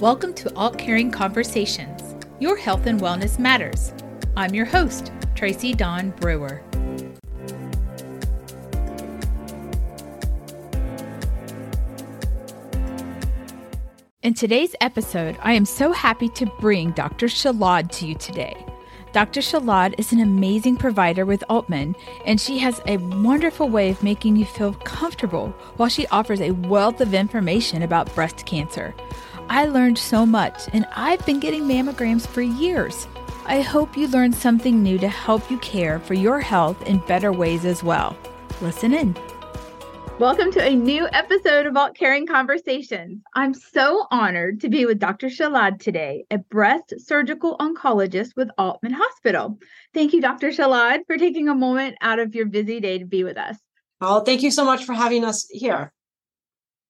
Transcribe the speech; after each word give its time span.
Welcome 0.00 0.34
to 0.34 0.50
AultCaring 0.50 1.10
Conversations. 1.10 2.14
Your 2.38 2.54
health 2.58 2.84
and 2.84 3.00
wellness 3.00 3.38
matters. 3.38 3.94
I'm 4.36 4.54
your 4.54 4.66
host, 4.66 5.10
Tracy 5.34 5.72
Dawn 5.72 6.10
Brewer. 6.20 6.62
In 14.20 14.34
today's 14.34 14.76
episode, 14.82 15.38
I 15.40 15.54
am 15.54 15.64
so 15.64 15.92
happy 15.92 16.28
to 16.28 16.44
bring 16.60 16.90
Dr. 16.90 17.24
Shilad 17.24 17.90
to 17.92 18.06
you 18.06 18.16
today. 18.16 18.54
Dr. 19.14 19.40
Shilad 19.40 19.94
is 19.98 20.12
an 20.12 20.20
amazing 20.20 20.76
provider 20.76 21.24
with 21.24 21.42
Aultman, 21.48 21.94
and 22.26 22.38
she 22.38 22.58
has 22.58 22.82
a 22.86 22.98
wonderful 22.98 23.70
way 23.70 23.88
of 23.88 24.02
making 24.02 24.36
you 24.36 24.44
feel 24.44 24.74
comfortable 24.74 25.48
while 25.78 25.88
she 25.88 26.06
offers 26.08 26.42
a 26.42 26.50
wealth 26.50 27.00
of 27.00 27.14
information 27.14 27.80
about 27.80 28.14
breast 28.14 28.44
cancer. 28.44 28.94
I 29.48 29.66
learned 29.66 29.96
so 29.96 30.26
much, 30.26 30.68
and 30.72 30.84
I've 30.96 31.24
been 31.24 31.38
getting 31.38 31.62
mammograms 31.62 32.26
for 32.26 32.42
years. 32.42 33.06
I 33.44 33.60
hope 33.60 33.96
you 33.96 34.08
learned 34.08 34.34
something 34.34 34.82
new 34.82 34.98
to 34.98 35.08
help 35.08 35.48
you 35.52 35.58
care 35.58 36.00
for 36.00 36.14
your 36.14 36.40
health 36.40 36.82
in 36.82 36.98
better 37.06 37.32
ways 37.32 37.64
as 37.64 37.84
well. 37.84 38.16
Listen 38.60 38.92
in. 38.92 39.16
Welcome 40.18 40.50
to 40.50 40.66
a 40.66 40.74
new 40.74 41.06
episode 41.12 41.66
of 41.66 41.74
AultCaring 41.74 42.26
Conversations. 42.26 43.22
I'm 43.36 43.54
so 43.54 44.08
honored 44.10 44.62
to 44.62 44.68
be 44.68 44.84
with 44.84 44.98
Dr. 44.98 45.28
Shilad 45.28 45.78
today, 45.78 46.24
a 46.32 46.38
breast 46.38 46.94
surgical 46.98 47.56
oncologist 47.58 48.34
with 48.34 48.48
Aultman 48.58 48.94
Hospital. 48.94 49.60
Thank 49.94 50.12
you, 50.12 50.20
Dr. 50.20 50.48
Shilad, 50.48 51.06
for 51.06 51.18
taking 51.18 51.48
a 51.48 51.54
moment 51.54 51.98
out 52.00 52.18
of 52.18 52.34
your 52.34 52.46
busy 52.46 52.80
day 52.80 52.98
to 52.98 53.04
be 53.04 53.22
with 53.22 53.36
us. 53.36 53.56
Oh, 54.00 54.20
thank 54.20 54.42
you 54.42 54.50
so 54.50 54.64
much 54.64 54.84
for 54.84 54.92
having 54.92 55.24
us 55.24 55.46
here. 55.50 55.92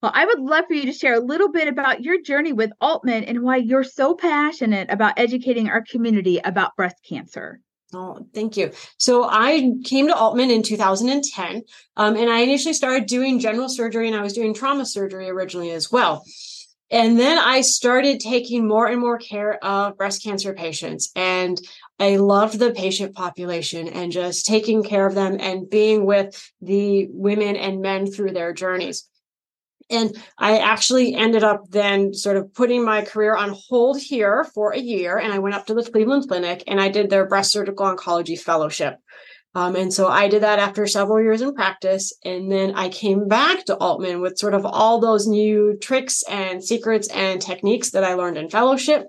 Well, 0.03 0.13
I 0.15 0.27
would 0.27 0.41
love 0.41 0.67
for 0.69 0.75
you 0.75 0.87
to 0.87 0.93
share 0.93 1.15
a 1.15 1.21
little 1.21 1.51
bit 1.51 1.69
about 1.69 2.03
your 2.03 2.21
journey 2.21 2.53
with 2.53 2.71
Aultman 2.83 3.25
and 3.27 3.43
why 3.43 3.57
you're 3.57 3.85
so 3.85 4.15
passionate 4.15 4.91
about 4.91 5.19
educating 5.19 5.69
our 5.69 5.83
community 5.83 6.39
about 6.39 6.77
breast 6.77 6.97
cancer. 7.09 7.61
Oh, 7.95 8.27
thank 8.35 8.57
you. 8.57 8.73
So 8.99 9.25
I 9.25 9.73
came 9.85 10.09
to 10.09 10.15
Aultman 10.15 10.51
in 10.51 10.63
2010, 10.63 11.63
um, 11.97 12.17
and 12.17 12.29
I 12.29 12.41
initially 12.41 12.75
started 12.75 13.07
doing 13.07 13.39
general 13.39 13.69
surgery, 13.69 14.07
and 14.07 14.17
I 14.17 14.23
was 14.23 14.35
doing 14.35 14.53
trauma 14.53 14.85
surgery 14.85 15.31
originally 15.31 15.71
as 15.71 15.91
well. 15.91 16.25
And 16.91 17.19
then 17.19 17.39
I 17.39 17.63
started 17.63 18.21
taking 18.21 18.69
more 18.69 18.87
and 18.87 19.01
more 19.01 19.19
care 19.19 19.63
of 19.65 19.97
breast 19.97 20.23
cancer 20.23 20.53
patients. 20.53 21.11
And 21.17 21.61
I 21.99 22.17
loved 22.17 22.59
the 22.59 22.71
patient 22.71 23.15
population 23.15 23.89
and 23.89 24.13
just 24.13 24.47
taking 24.47 24.85
care 24.85 25.07
of 25.07 25.15
them 25.15 25.39
and 25.41 25.69
being 25.69 26.07
with 26.07 26.53
the 26.61 27.09
women 27.11 27.57
and 27.57 27.81
men 27.81 28.07
through 28.07 28.33
their 28.33 28.53
journeys. 28.53 29.09
And 29.89 30.17
I 30.37 30.59
actually 30.59 31.15
ended 31.15 31.45
up 31.45 31.71
then 31.71 32.13
sort 32.13 32.37
of 32.37 32.53
putting 32.55 32.85
my 32.85 33.03
career 33.03 33.37
on 33.37 33.55
hold 33.69 34.01
here 34.01 34.45
for 34.55 34.73
a 34.73 34.79
year. 34.79 35.17
And 35.17 35.33
I 35.33 35.39
went 35.39 35.55
up 35.55 35.67
to 35.67 35.75
the 35.75 35.85
Cleveland 35.85 36.29
Clinic 36.29 36.65
and 36.67 36.81
I 36.81 36.89
did 36.89 37.09
their 37.09 37.27
breast 37.27 37.53
surgical 37.53 37.87
oncology 37.87 38.39
fellowship. 38.39 38.99
Um, 39.57 39.75
and 39.75 39.91
so 39.91 40.07
I 40.07 40.29
did 40.29 40.43
that 40.43 40.59
after 40.59 40.87
several 40.87 41.23
years 41.23 41.41
in 41.41 41.55
practice. 41.55 42.13
And 42.25 42.53
then 42.53 42.75
I 42.75 42.91
came 42.91 43.27
back 43.27 43.65
to 43.65 43.77
Aultman 43.77 44.21
with 44.21 44.39
sort 44.39 44.53
of 44.53 44.67
all 44.67 45.01
those 45.01 45.27
new 45.27 45.79
tricks 45.81 46.23
and 46.29 46.63
secrets 46.63 47.09
and 47.09 47.41
techniques 47.41 47.93
that 47.93 48.05
I 48.05 48.15
learned 48.15 48.37
in 48.37 48.51
fellowship 48.51 49.07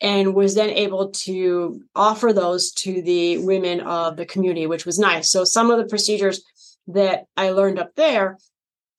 and 0.00 0.34
was 0.34 0.54
then 0.54 0.70
able 0.70 1.10
to 1.10 1.82
offer 1.94 2.32
those 2.32 2.72
to 2.72 3.02
the 3.02 3.38
women 3.38 3.80
of 3.80 4.16
the 4.16 4.24
community, 4.24 4.66
which 4.66 4.86
was 4.86 4.98
nice. 4.98 5.30
So 5.30 5.44
some 5.44 5.70
of 5.70 5.76
the 5.76 5.84
procedures 5.84 6.42
that 6.86 7.24
I 7.36 7.50
learned 7.50 7.78
up 7.78 7.94
there 7.94 8.38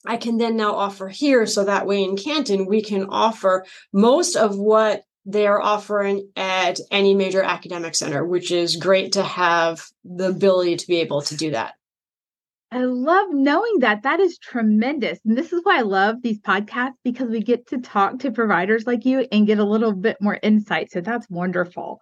I 0.05 0.17
can 0.17 0.37
then 0.37 0.55
now 0.55 0.75
offer 0.75 1.07
here. 1.07 1.45
So 1.45 1.65
that 1.65 1.85
way 1.85 2.03
in 2.03 2.17
Canton, 2.17 2.65
we 2.65 2.81
can 2.81 3.05
offer 3.05 3.65
most 3.93 4.35
of 4.35 4.57
what 4.57 5.03
they're 5.25 5.61
offering 5.61 6.29
at 6.35 6.79
any 6.89 7.13
major 7.13 7.43
academic 7.43 7.95
center, 7.95 8.25
which 8.25 8.51
is 8.51 8.75
great 8.75 9.11
to 9.13 9.23
have 9.23 9.85
the 10.03 10.29
ability 10.29 10.77
to 10.77 10.87
be 10.87 10.97
able 10.97 11.21
to 11.21 11.37
do 11.37 11.51
that. 11.51 11.75
I 12.73 12.83
love 12.83 13.27
knowing 13.31 13.79
that. 13.79 14.03
That 14.03 14.21
is 14.21 14.37
tremendous. 14.37 15.19
And 15.25 15.37
this 15.37 15.51
is 15.51 15.59
why 15.63 15.79
I 15.79 15.81
love 15.81 16.21
these 16.21 16.39
podcasts 16.39 16.93
because 17.03 17.29
we 17.29 17.41
get 17.41 17.67
to 17.67 17.79
talk 17.79 18.19
to 18.19 18.31
providers 18.31 18.87
like 18.87 19.05
you 19.05 19.27
and 19.31 19.45
get 19.45 19.59
a 19.59 19.65
little 19.65 19.91
bit 19.91 20.17
more 20.21 20.39
insight. 20.41 20.89
So 20.89 21.01
that's 21.01 21.29
wonderful. 21.29 21.99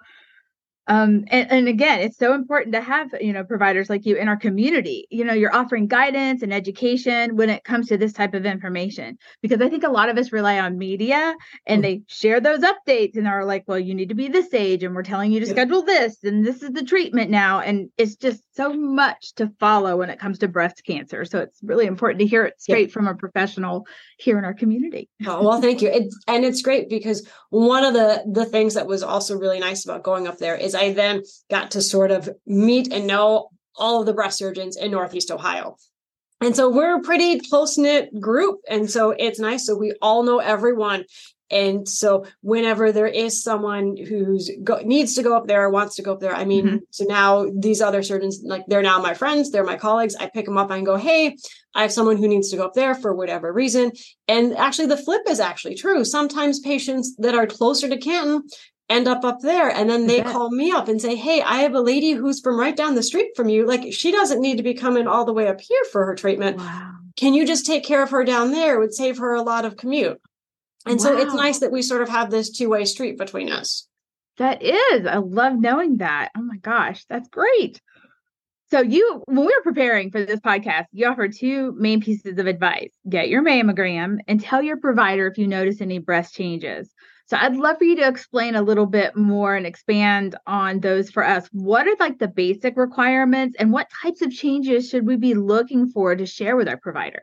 Um, 0.89 1.25
and, 1.27 1.51
and, 1.51 1.67
again, 1.67 1.99
it's 1.99 2.17
so 2.17 2.33
important 2.33 2.73
to 2.73 2.81
have 2.81 3.13
you 3.21 3.31
know 3.31 3.43
providers 3.43 3.91
like 3.91 4.07
you 4.07 4.15
in 4.15 4.27
our 4.27 4.35
community. 4.35 5.05
You 5.11 5.23
know, 5.23 5.33
you're 5.33 5.55
offering 5.55 5.85
guidance 5.85 6.41
and 6.41 6.51
education 6.51 7.35
when 7.35 7.51
it 7.51 7.63
comes 7.63 7.89
to 7.89 7.97
this 7.97 8.11
type 8.11 8.33
of 8.33 8.43
information 8.43 9.19
because 9.43 9.61
I 9.61 9.69
think 9.69 9.83
a 9.83 9.91
lot 9.91 10.09
of 10.09 10.17
us 10.17 10.31
rely 10.31 10.59
on 10.59 10.79
media 10.79 11.35
and 11.67 11.79
mm. 11.79 11.83
they 11.83 12.01
share 12.07 12.41
those 12.41 12.61
updates 12.61 13.15
and 13.15 13.27
are 13.27 13.45
like, 13.45 13.65
well, 13.67 13.77
you 13.77 13.93
need 13.93 14.09
to 14.09 14.15
be 14.15 14.29
this 14.29 14.51
age 14.51 14.83
and 14.83 14.95
we're 14.95 15.03
telling 15.03 15.31
you 15.31 15.39
to 15.41 15.45
schedule 15.45 15.83
this 15.83 16.23
and 16.23 16.43
this 16.43 16.63
is 16.63 16.71
the 16.71 16.83
treatment 16.83 17.29
now, 17.29 17.59
and 17.59 17.91
it's 17.97 18.15
just 18.15 18.41
so 18.55 18.73
much 18.73 19.35
to 19.35 19.51
follow 19.59 19.95
when 19.97 20.09
it 20.09 20.19
comes 20.19 20.39
to 20.39 20.47
breast 20.47 20.81
cancer. 20.87 21.23
So 21.23 21.37
it's 21.37 21.59
really 21.61 21.85
important 21.85 22.19
to 22.21 22.25
hear 22.25 22.45
it 22.45 22.59
straight 22.59 22.91
from 22.91 23.07
a 23.07 23.13
professional 23.13 23.85
here 24.17 24.39
in 24.39 24.43
our 24.43 24.55
community. 24.55 25.07
oh, 25.27 25.43
well, 25.43 25.61
thank 25.61 25.83
you, 25.83 25.89
it, 25.89 26.11
and 26.27 26.43
it's 26.43 26.63
great 26.63 26.89
because 26.89 27.27
one 27.51 27.83
of 27.83 27.93
the 27.93 28.23
the 28.31 28.45
things 28.45 28.73
that 28.73 28.87
was 28.87 29.03
also 29.03 29.37
really 29.37 29.59
nice 29.59 29.85
about 29.85 30.01
going 30.01 30.27
up 30.27 30.39
there 30.39 30.55
is 30.55 30.78
I 30.79 30.93
then 30.93 31.23
got 31.49 31.71
to 31.71 31.81
sort 31.81 32.11
of 32.11 32.29
meet 32.45 32.91
and 32.93 33.05
know 33.05 33.49
all 33.75 33.99
of 33.99 34.05
the 34.05 34.13
breast 34.13 34.37
surgeons 34.37 34.77
in 34.77 34.91
Northeast 34.91 35.31
Ohio. 35.31 35.75
And 36.41 36.55
so 36.55 36.69
we're 36.69 36.97
a 36.97 37.01
pretty 37.01 37.39
close 37.39 37.77
knit 37.77 38.17
group. 38.19 38.61
And 38.69 38.89
so 38.89 39.11
it's 39.11 39.39
nice. 39.39 39.65
So 39.65 39.75
we 39.75 39.93
all 40.01 40.23
know 40.23 40.39
everyone. 40.39 41.03
And 41.51 41.89
so 41.89 42.25
whenever 42.41 42.91
there 42.91 43.07
is 43.07 43.43
someone 43.43 43.97
who's 43.97 44.51
go, 44.63 44.77
needs 44.83 45.15
to 45.15 45.23
go 45.23 45.35
up 45.35 45.47
there 45.47 45.63
or 45.63 45.69
wants 45.71 45.95
to 45.95 46.03
go 46.03 46.13
up 46.13 46.19
there, 46.19 46.35
I 46.35 46.45
mean, 46.45 46.65
mm-hmm. 46.65 46.77
so 46.91 47.05
now 47.05 47.47
these 47.57 47.81
other 47.81 48.03
surgeons, 48.03 48.41
like 48.43 48.65
they're 48.67 48.83
now 48.83 49.01
my 49.01 49.15
friends, 49.15 49.49
they're 49.49 49.63
my 49.63 49.75
colleagues. 49.75 50.15
I 50.15 50.27
pick 50.27 50.45
them 50.45 50.59
up 50.59 50.69
and 50.69 50.85
go, 50.85 50.95
Hey, 50.95 51.35
I 51.73 51.81
have 51.81 51.91
someone 51.91 52.17
who 52.17 52.27
needs 52.27 52.51
to 52.51 52.57
go 52.57 52.65
up 52.65 52.75
there 52.75 52.93
for 52.93 53.15
whatever 53.15 53.51
reason. 53.51 53.91
And 54.27 54.55
actually 54.57 54.87
the 54.87 54.97
flip 54.97 55.23
is 55.27 55.39
actually 55.39 55.75
true. 55.75 56.05
Sometimes 56.05 56.59
patients 56.59 57.15
that 57.17 57.33
are 57.33 57.47
closer 57.47 57.89
to 57.89 57.97
Canton 57.97 58.43
end 58.89 59.07
up 59.07 59.23
up 59.23 59.41
there. 59.41 59.69
And 59.69 59.89
then 59.89 60.07
they 60.07 60.21
call 60.21 60.49
me 60.51 60.71
up 60.71 60.87
and 60.87 61.01
say 61.01 61.15
hey 61.15 61.41
i 61.41 61.59
have 61.59 61.73
a 61.73 61.81
lady 61.81 62.11
who's 62.11 62.41
from 62.41 62.59
right 62.59 62.75
down 62.75 62.95
the 62.95 63.03
street 63.03 63.35
from 63.35 63.49
you. 63.49 63.65
Like 63.65 63.93
she 63.93 64.11
doesn't 64.11 64.41
need 64.41 64.57
to 64.57 64.63
be 64.63 64.73
coming 64.73 65.07
all 65.07 65.25
the 65.25 65.33
way 65.33 65.47
up 65.47 65.61
here 65.61 65.83
for 65.91 66.05
her 66.05 66.15
treatment. 66.15 66.57
Wow. 66.57 66.93
can 67.15 67.33
you 67.33 67.45
just 67.45 67.65
take 67.65 67.83
care 67.83 68.03
of 68.03 68.09
her 68.09 68.23
down 68.23 68.51
there? 68.51 68.75
It 68.75 68.79
would 68.79 68.93
save 68.93 69.17
her 69.19 69.35
a 69.35 69.41
lot 69.41 69.65
of 69.65 69.77
commute. 69.77 70.19
And 70.85 70.97
wow. 70.99 71.03
so 71.03 71.17
it's 71.17 71.33
nice 71.33 71.59
that 71.59 71.71
we 71.71 71.81
sort 71.81 72.01
of 72.01 72.09
have 72.09 72.31
this 72.31 72.49
two-way 72.49 72.85
street 72.85 73.17
between 73.17 73.51
us. 73.51 73.87
That 74.37 74.63
is. 74.63 75.05
I 75.05 75.17
love 75.17 75.59
knowing 75.59 75.97
that. 75.97 76.29
Oh 76.35 76.41
my 76.41 76.57
gosh. 76.57 77.05
That's 77.09 77.27
great. 77.29 77.81
So 78.71 78.81
you 78.81 79.23
when 79.25 79.45
we 79.45 79.53
were 79.55 79.63
preparing 79.63 80.11
for 80.11 80.23
this 80.23 80.39
podcast 80.39 80.85
you 80.91 81.07
offered 81.07 81.33
two 81.35 81.73
main 81.77 82.01
pieces 82.01 82.37
of 82.37 82.47
advice. 82.47 82.91
Get 83.07 83.29
your 83.29 83.43
mammogram 83.43 84.17
and 84.27 84.39
tell 84.39 84.61
your 84.61 84.77
provider 84.77 85.27
if 85.27 85.37
you 85.37 85.47
notice 85.47 85.81
any 85.81 85.99
breast 85.99 86.35
changes 86.35 86.93
so 87.29 87.37
I'd 87.37 87.55
love 87.55 87.77
for 87.77 87.83
you 87.83 87.95
to 87.97 88.07
explain 88.07 88.55
a 88.55 88.61
little 88.63 88.87
bit 88.87 89.15
more 89.15 89.55
and 89.55 89.67
expand 89.67 90.35
on 90.47 90.79
those 90.79 91.11
for 91.11 91.23
us. 91.23 91.47
What 91.51 91.87
are 91.87 91.95
like 91.99 92.17
the 92.17 92.27
basic 92.27 92.75
requirements 92.75 93.55
and 93.59 93.71
what 93.71 93.87
types 94.01 94.23
of 94.23 94.31
changes 94.31 94.89
should 94.89 95.05
we 95.05 95.15
be 95.15 95.35
looking 95.35 95.87
for 95.91 96.15
to 96.15 96.25
share 96.25 96.55
with 96.55 96.67
our 96.67 96.77
provider? 96.77 97.21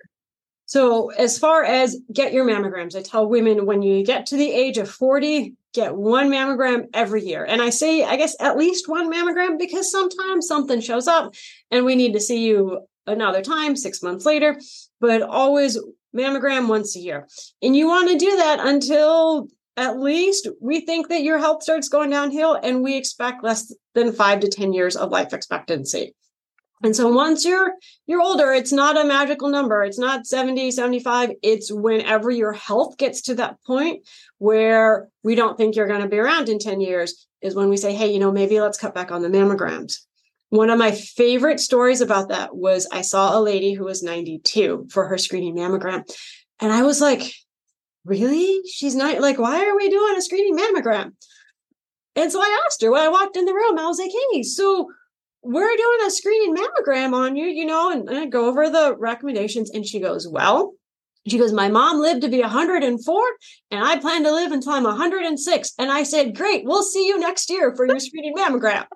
So, 0.67 1.11
as 1.11 1.41
far 1.41 1.65
as 1.65 1.99
get 2.13 2.33
your 2.33 2.47
mammograms, 2.47 2.95
I 2.95 3.03
tell 3.03 3.29
women 3.29 3.67
when 3.67 3.83
you 3.83 4.05
get 4.05 4.27
to 4.27 4.37
the 4.37 4.49
age 4.49 4.79
of 4.79 4.89
40, 4.89 5.55
get 5.75 5.97
one 5.97 6.31
mammogram 6.31 6.85
every 6.95 7.25
year. 7.25 7.45
And 7.45 7.61
I 7.61 7.71
say, 7.71 8.05
I 8.05 8.15
guess, 8.15 8.37
at 8.39 8.57
least 8.57 8.89
one 8.89 9.13
mammogram 9.13 9.59
because 9.59 9.91
sometimes 9.91 10.47
something 10.47 10.81
shows 10.81 11.09
up 11.09 11.35
and 11.73 11.85
we 11.85 11.97
need 11.97 12.13
to 12.13 12.21
see 12.21 12.47
you 12.47 12.81
another 13.09 13.43
time, 13.43 13.75
six 13.75 14.05
months 14.05 14.25
later, 14.25 14.61
but 15.01 15.23
always 15.23 15.79
mammogram 16.17 16.69
once 16.69 16.95
a 16.97 17.01
year. 17.01 17.27
And 17.61 17.77
you 17.77 17.89
want 17.89 18.09
to 18.11 18.19
do 18.19 18.37
that 18.37 18.61
until 18.61 19.49
at 19.77 19.99
least 19.99 20.49
we 20.61 20.81
think 20.81 21.09
that 21.09 21.23
your 21.23 21.39
health 21.39 21.63
starts 21.63 21.89
going 21.89 22.11
downhill 22.11 22.59
and 22.63 22.83
we 22.83 22.97
expect 22.97 23.45
less 23.45 23.75
than 23.95 24.13
five 24.13 24.41
to 24.41 24.49
10 24.49 24.73
years 24.73 24.97
of 24.97 25.11
life 25.11 25.33
expectancy. 25.33 26.15
And 26.83 26.95
so 26.95 27.09
once 27.09 27.45
you're 27.45 27.73
you're 28.07 28.21
older, 28.21 28.53
it's 28.53 28.73
not 28.73 29.01
a 29.01 29.05
magical 29.05 29.49
number. 29.49 29.83
It's 29.83 29.99
not 29.99 30.27
70, 30.27 30.71
75. 30.71 31.33
It's 31.43 31.73
whenever 31.73 32.31
your 32.31 32.53
health 32.53 32.99
gets 32.99 33.23
to 33.23 33.35
that 33.37 33.63
point 33.65 34.07
where 34.39 35.09
we 35.23 35.35
don't 35.35 35.57
think 35.57 35.75
you're 35.75 35.89
going 35.89 36.03
to 36.03 36.09
be 36.09 36.19
around 36.19 36.49
in 36.49 36.59
10 36.59 36.81
years 36.81 37.27
is 37.41 37.55
when 37.55 37.71
we 37.71 37.77
say, 37.77 37.95
hey, 37.95 38.13
you 38.13 38.19
know, 38.19 38.31
maybe 38.31 38.61
let's 38.61 38.79
cut 38.79 38.95
back 38.95 39.11
on 39.11 39.23
the 39.23 39.29
mammograms. 39.29 40.01
One 40.51 40.71
of 40.71 40.79
my 40.79 40.93
favorite 40.93 41.61
stories 41.61 42.01
about 42.01 42.29
that 42.29 42.55
was 42.55 42.87
I 42.93 43.01
saw 43.01 43.39
a 43.39 43.41
lady 43.41 43.73
who 43.73 43.85
was 43.85 44.03
92 44.03 44.89
for 44.91 45.09
her 45.09 45.19
screening 45.19 45.57
mammogram. 45.57 46.05
And 46.61 46.73
I 46.73 46.83
was 46.83 47.01
like, 47.01 47.33
really? 48.07 48.61
She's 48.69 48.95
not 48.95 49.21
like, 49.21 49.39
why 49.39 49.65
are 49.67 49.77
we 49.77 49.91
doing 49.91 50.17
a 50.17 50.23
screening 50.23 50.57
mammogram? 50.57 51.13
And 52.15 52.33
so 52.33 52.41
I 52.41 52.63
asked 52.65 52.83
her 52.83 52.91
when 52.91 53.03
I 53.03 53.09
walked 53.09 53.37
in 53.37 53.45
the 53.45 53.53
room, 53.55 53.79
I 53.79 53.87
was 53.87 53.99
like, 53.99 54.11
hey, 54.33 54.43
so 54.43 54.89
we're 55.43 55.77
doing 55.77 55.99
a 56.07 56.11
screening 56.11 56.57
mammogram 56.57 57.13
on 57.13 57.37
you, 57.37 57.47
you 57.47 57.67
know, 57.67 57.91
and, 57.91 58.09
and 58.09 58.19
I 58.19 58.27
go 58.27 58.47
over 58.47 58.71
the 58.71 58.97
recommendations. 58.99 59.71
And 59.71 59.87
she 59.87 60.01
goes, 60.01 60.27
well, 60.27 60.73
She 61.29 61.39
goes, 61.39 61.53
My 61.53 61.69
mom 61.69 62.01
lived 62.01 62.23
to 62.23 62.29
be 62.29 62.41
104, 62.41 63.23
and 63.71 63.85
I 63.85 63.99
plan 63.99 64.23
to 64.23 64.33
live 64.33 64.53
until 64.53 64.73
I'm 64.73 64.85
106. 64.85 65.73
And 65.79 65.91
I 65.91 66.05
said, 66.05 66.37
Great, 66.37 66.65
we'll 66.65 66.83
see 66.85 67.07
you 67.07 67.19
next 67.19 67.51
year 67.51 67.75
for 67.75 67.87
your 67.87 67.99
screening 68.01 68.35
mammogram. 68.35 68.87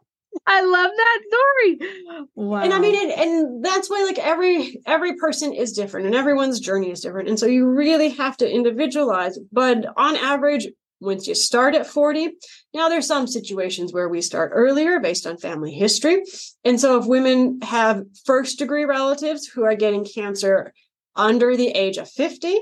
I 0.46 0.62
love 0.62 0.90
that 0.96 1.20
story. 1.28 2.26
Wow. 2.34 2.62
And 2.62 2.72
I 2.72 2.78
mean, 2.78 2.96
and, 3.00 3.20
and 3.20 3.64
that's 3.64 3.88
why 3.88 4.04
like 4.04 4.19
every 4.19 4.81
every 4.87 5.16
person 5.16 5.52
is 5.52 5.72
different 5.72 6.06
and 6.06 6.14
everyone's 6.14 6.60
journey 6.60 6.90
is 6.90 7.00
different. 7.00 7.28
And 7.28 7.38
so 7.38 7.46
you 7.46 7.66
really 7.66 8.10
have 8.10 8.37
to 8.38 8.50
individualize. 8.50 9.38
But 9.52 9.87
on 9.96 10.16
average, 10.16 10.66
once 11.00 11.26
you 11.26 11.34
start 11.34 11.75
at 11.75 11.87
40, 11.87 12.31
now 12.75 12.88
there's 12.88 13.06
some 13.06 13.26
situations 13.26 13.92
where 13.92 14.08
we 14.08 14.20
start 14.20 14.52
earlier 14.54 15.00
based 15.00 15.26
on 15.26 15.38
family 15.38 15.72
history. 15.72 16.22
And 16.64 16.78
so 16.81 16.98
if 16.98 17.06
women 17.06 17.60
have 17.62 18.04
first 18.25 18.58
degree 18.58 18.84
relatives 18.84 19.46
who 19.46 19.64
are 19.64 19.75
getting 19.75 20.04
cancer 20.04 20.72
under 21.16 21.56
the 21.56 21.69
age 21.69 21.96
of 21.96 22.10
50, 22.10 22.60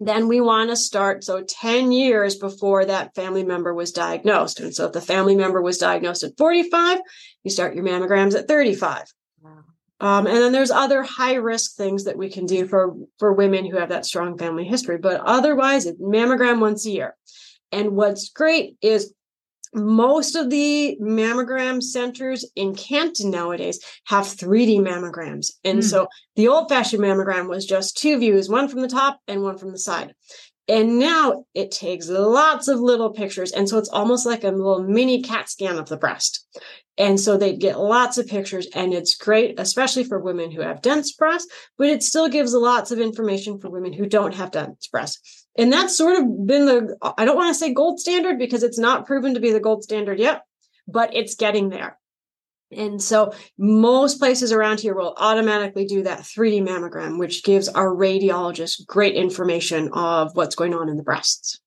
then 0.00 0.28
we 0.28 0.40
want 0.40 0.70
to 0.70 0.76
start 0.76 1.24
so 1.24 1.42
10 1.42 1.90
years 1.90 2.36
before 2.36 2.84
that 2.84 3.14
family 3.14 3.42
member 3.42 3.74
was 3.74 3.90
diagnosed. 3.90 4.60
And 4.60 4.74
so 4.74 4.86
if 4.86 4.92
the 4.92 5.00
family 5.00 5.34
member 5.34 5.60
was 5.60 5.78
diagnosed 5.78 6.22
at 6.22 6.36
45, 6.38 7.00
you 7.42 7.50
start 7.50 7.74
your 7.74 7.84
mammograms 7.84 8.38
at 8.38 8.46
35. 8.46 9.04
Wow. 9.42 9.64
Um, 10.00 10.26
and 10.28 10.36
then 10.36 10.52
there's 10.52 10.70
other 10.70 11.02
high 11.02 11.34
risk 11.34 11.74
things 11.74 12.04
that 12.04 12.16
we 12.16 12.30
can 12.30 12.46
do 12.46 12.66
for, 12.68 12.94
for 13.18 13.32
women 13.32 13.66
who 13.66 13.76
have 13.76 13.88
that 13.88 14.06
strong 14.06 14.38
family 14.38 14.64
history. 14.64 14.98
But 14.98 15.20
otherwise, 15.20 15.86
it's 15.86 16.00
mammogram 16.00 16.60
once 16.60 16.86
a 16.86 16.90
year. 16.90 17.16
And 17.72 17.96
what's 17.96 18.30
great 18.30 18.76
is 18.80 19.12
most 19.74 20.34
of 20.34 20.50
the 20.50 20.96
mammogram 21.00 21.82
centers 21.82 22.44
in 22.56 22.74
Canton 22.74 23.30
nowadays 23.30 23.80
have 24.06 24.24
3D 24.24 24.78
mammograms. 24.78 25.52
And 25.64 25.80
mm. 25.80 25.84
so 25.84 26.08
the 26.36 26.48
old 26.48 26.68
fashioned 26.68 27.02
mammogram 27.02 27.48
was 27.48 27.66
just 27.66 27.96
two 27.96 28.18
views, 28.18 28.48
one 28.48 28.68
from 28.68 28.80
the 28.80 28.88
top 28.88 29.20
and 29.26 29.42
one 29.42 29.58
from 29.58 29.72
the 29.72 29.78
side. 29.78 30.14
And 30.68 30.98
now 30.98 31.44
it 31.54 31.70
takes 31.70 32.08
lots 32.08 32.68
of 32.68 32.78
little 32.78 33.10
pictures. 33.10 33.52
And 33.52 33.68
so 33.68 33.78
it's 33.78 33.88
almost 33.88 34.26
like 34.26 34.44
a 34.44 34.50
little 34.50 34.82
mini 34.82 35.22
CAT 35.22 35.48
scan 35.48 35.78
of 35.78 35.88
the 35.88 35.96
breast. 35.96 36.46
And 36.98 37.20
so 37.20 37.36
they 37.36 37.54
get 37.56 37.78
lots 37.78 38.18
of 38.18 38.26
pictures 38.26 38.66
and 38.74 38.92
it's 38.92 39.14
great, 39.14 39.58
especially 39.58 40.02
for 40.02 40.18
women 40.18 40.50
who 40.50 40.60
have 40.62 40.82
dense 40.82 41.12
breasts, 41.12 41.50
but 41.78 41.88
it 41.88 42.02
still 42.02 42.28
gives 42.28 42.52
lots 42.52 42.90
of 42.90 42.98
information 42.98 43.60
for 43.60 43.70
women 43.70 43.92
who 43.92 44.06
don't 44.06 44.34
have 44.34 44.50
dense 44.50 44.88
breasts. 44.88 45.46
And 45.56 45.72
that's 45.72 45.96
sort 45.96 46.18
of 46.18 46.46
been 46.46 46.66
the, 46.66 46.96
I 47.16 47.24
don't 47.24 47.36
want 47.36 47.54
to 47.54 47.58
say 47.58 47.72
gold 47.72 48.00
standard 48.00 48.38
because 48.38 48.64
it's 48.64 48.78
not 48.78 49.06
proven 49.06 49.34
to 49.34 49.40
be 49.40 49.52
the 49.52 49.60
gold 49.60 49.84
standard 49.84 50.18
yet, 50.18 50.42
but 50.88 51.14
it's 51.14 51.36
getting 51.36 51.68
there. 51.68 51.98
And 52.70 53.00
so 53.00 53.32
most 53.56 54.18
places 54.18 54.52
around 54.52 54.80
here 54.80 54.94
will 54.94 55.14
automatically 55.16 55.86
do 55.86 56.02
that 56.02 56.20
3D 56.20 56.62
mammogram, 56.62 57.18
which 57.18 57.44
gives 57.44 57.68
our 57.68 57.88
radiologist 57.88 58.86
great 58.86 59.14
information 59.14 59.90
of 59.92 60.34
what's 60.34 60.54
going 60.54 60.74
on 60.74 60.88
in 60.88 60.96
the 60.96 61.02
breasts. 61.02 61.60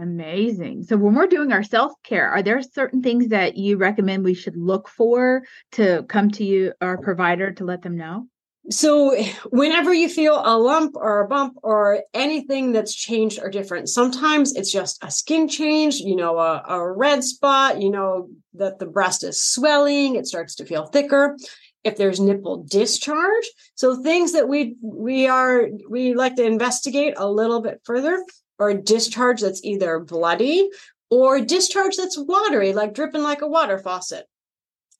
Amazing. 0.00 0.84
So 0.84 0.96
when 0.96 1.14
we're 1.14 1.26
doing 1.26 1.52
our 1.52 1.64
self-care, 1.64 2.28
are 2.30 2.42
there 2.42 2.62
certain 2.62 3.02
things 3.02 3.28
that 3.28 3.56
you 3.56 3.76
recommend 3.76 4.24
we 4.24 4.34
should 4.34 4.56
look 4.56 4.88
for 4.88 5.42
to 5.72 6.04
come 6.08 6.30
to 6.32 6.44
you 6.44 6.72
our 6.80 6.98
provider 6.98 7.52
to 7.52 7.64
let 7.64 7.82
them 7.82 7.96
know? 7.96 8.28
So, 8.70 9.16
whenever 9.46 9.94
you 9.94 10.10
feel 10.10 10.42
a 10.44 10.58
lump 10.58 10.94
or 10.94 11.20
a 11.20 11.28
bump 11.28 11.54
or 11.62 12.02
anything 12.12 12.72
that's 12.72 12.94
changed 12.94 13.38
or 13.42 13.48
different, 13.48 13.88
sometimes 13.88 14.54
it's 14.54 14.70
just 14.70 15.02
a 15.02 15.10
skin 15.10 15.48
change, 15.48 15.96
you 15.96 16.14
know, 16.14 16.38
a, 16.38 16.62
a 16.68 16.92
red 16.92 17.24
spot, 17.24 17.80
you 17.80 17.90
know, 17.90 18.28
that 18.54 18.78
the 18.78 18.84
breast 18.84 19.24
is 19.24 19.42
swelling, 19.42 20.16
it 20.16 20.26
starts 20.26 20.54
to 20.56 20.66
feel 20.66 20.84
thicker. 20.84 21.36
If 21.82 21.96
there's 21.96 22.20
nipple 22.20 22.64
discharge, 22.64 23.48
so 23.74 24.02
things 24.02 24.32
that 24.32 24.48
we 24.48 24.76
we 24.82 25.26
are 25.28 25.68
we 25.88 26.12
like 26.12 26.36
to 26.36 26.44
investigate 26.44 27.14
a 27.16 27.30
little 27.30 27.62
bit 27.62 27.80
further, 27.84 28.22
or 28.58 28.70
a 28.70 28.82
discharge 28.82 29.40
that's 29.40 29.64
either 29.64 29.98
bloody 30.00 30.70
or 31.10 31.36
a 31.36 31.44
discharge 31.44 31.96
that's 31.96 32.18
watery, 32.18 32.72
like 32.72 32.94
dripping 32.94 33.22
like 33.22 33.42
a 33.42 33.48
water 33.48 33.78
faucet. 33.78 34.26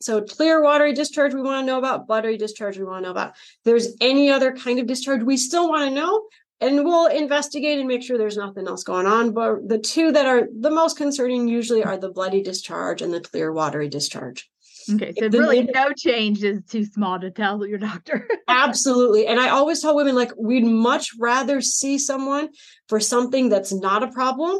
So 0.01 0.23
clear 0.23 0.63
watery 0.63 0.93
discharge 0.93 1.35
we 1.35 1.43
want 1.43 1.63
to 1.63 1.67
know 1.67 1.79
about, 1.79 2.07
buttery 2.07 2.37
discharge 2.37 2.79
we 2.79 2.85
want 2.85 3.03
to 3.03 3.09
know 3.09 3.11
about. 3.11 3.35
There's 3.65 3.97
any 4.01 4.31
other 4.31 4.53
kind 4.53 4.79
of 4.79 4.87
discharge 4.87 5.23
we 5.23 5.37
still 5.37 5.69
want 5.69 5.89
to 5.89 5.95
know, 5.95 6.25
and 6.61 6.85
we'll 6.85 7.07
investigate 7.07 7.79
and 7.79 7.89
make 7.89 8.03
sure 8.03 8.17
there's 8.17 8.37
nothing 8.37 8.69
else 8.69 8.85
going 8.85 9.07
on. 9.07 9.33
But 9.33 9.69
the 9.69 9.79
two 9.79 10.13
that 10.13 10.27
are 10.27 10.49
the 10.57 10.71
most 10.71 10.97
concerning 10.97 11.49
usually 11.49 11.83
are 11.83 11.97
the 11.97 12.11
bloody 12.11 12.43
discharge 12.43 13.03
and 13.03 13.13
the 13.13 13.21
clear 13.21 13.53
watery 13.53 13.89
discharge. 13.89 14.49
Okay, 14.95 15.13
so 15.19 15.29
really 15.29 15.63
no 15.63 15.93
change 15.93 16.43
is 16.43 16.63
too 16.69 16.85
small 16.85 17.21
to 17.21 17.31
tell 17.31 17.65
your 17.67 17.79
doctor. 17.79 18.29
absolutely. 18.49 19.27
And 19.27 19.39
I 19.39 19.51
always 19.51 19.81
tell 19.81 19.97
women 19.97 20.15
like 20.15 20.33
we'd 20.39 20.65
much 20.65 21.11
rather 21.19 21.61
see 21.61 21.99
someone 21.99 22.49
for 22.89 23.01
something 23.01 23.49
that's 23.49 23.73
not 23.73 24.03
a 24.03 24.09
problem 24.09 24.59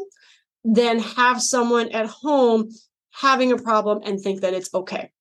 than 0.63 0.99
have 0.99 1.41
someone 1.41 1.89
at 1.91 2.07
home 2.07 2.69
having 3.11 3.51
a 3.51 3.57
problem 3.57 4.01
and 4.03 4.19
think 4.19 4.41
that 4.41 4.53
it's 4.53 4.73
okay. 4.73 5.11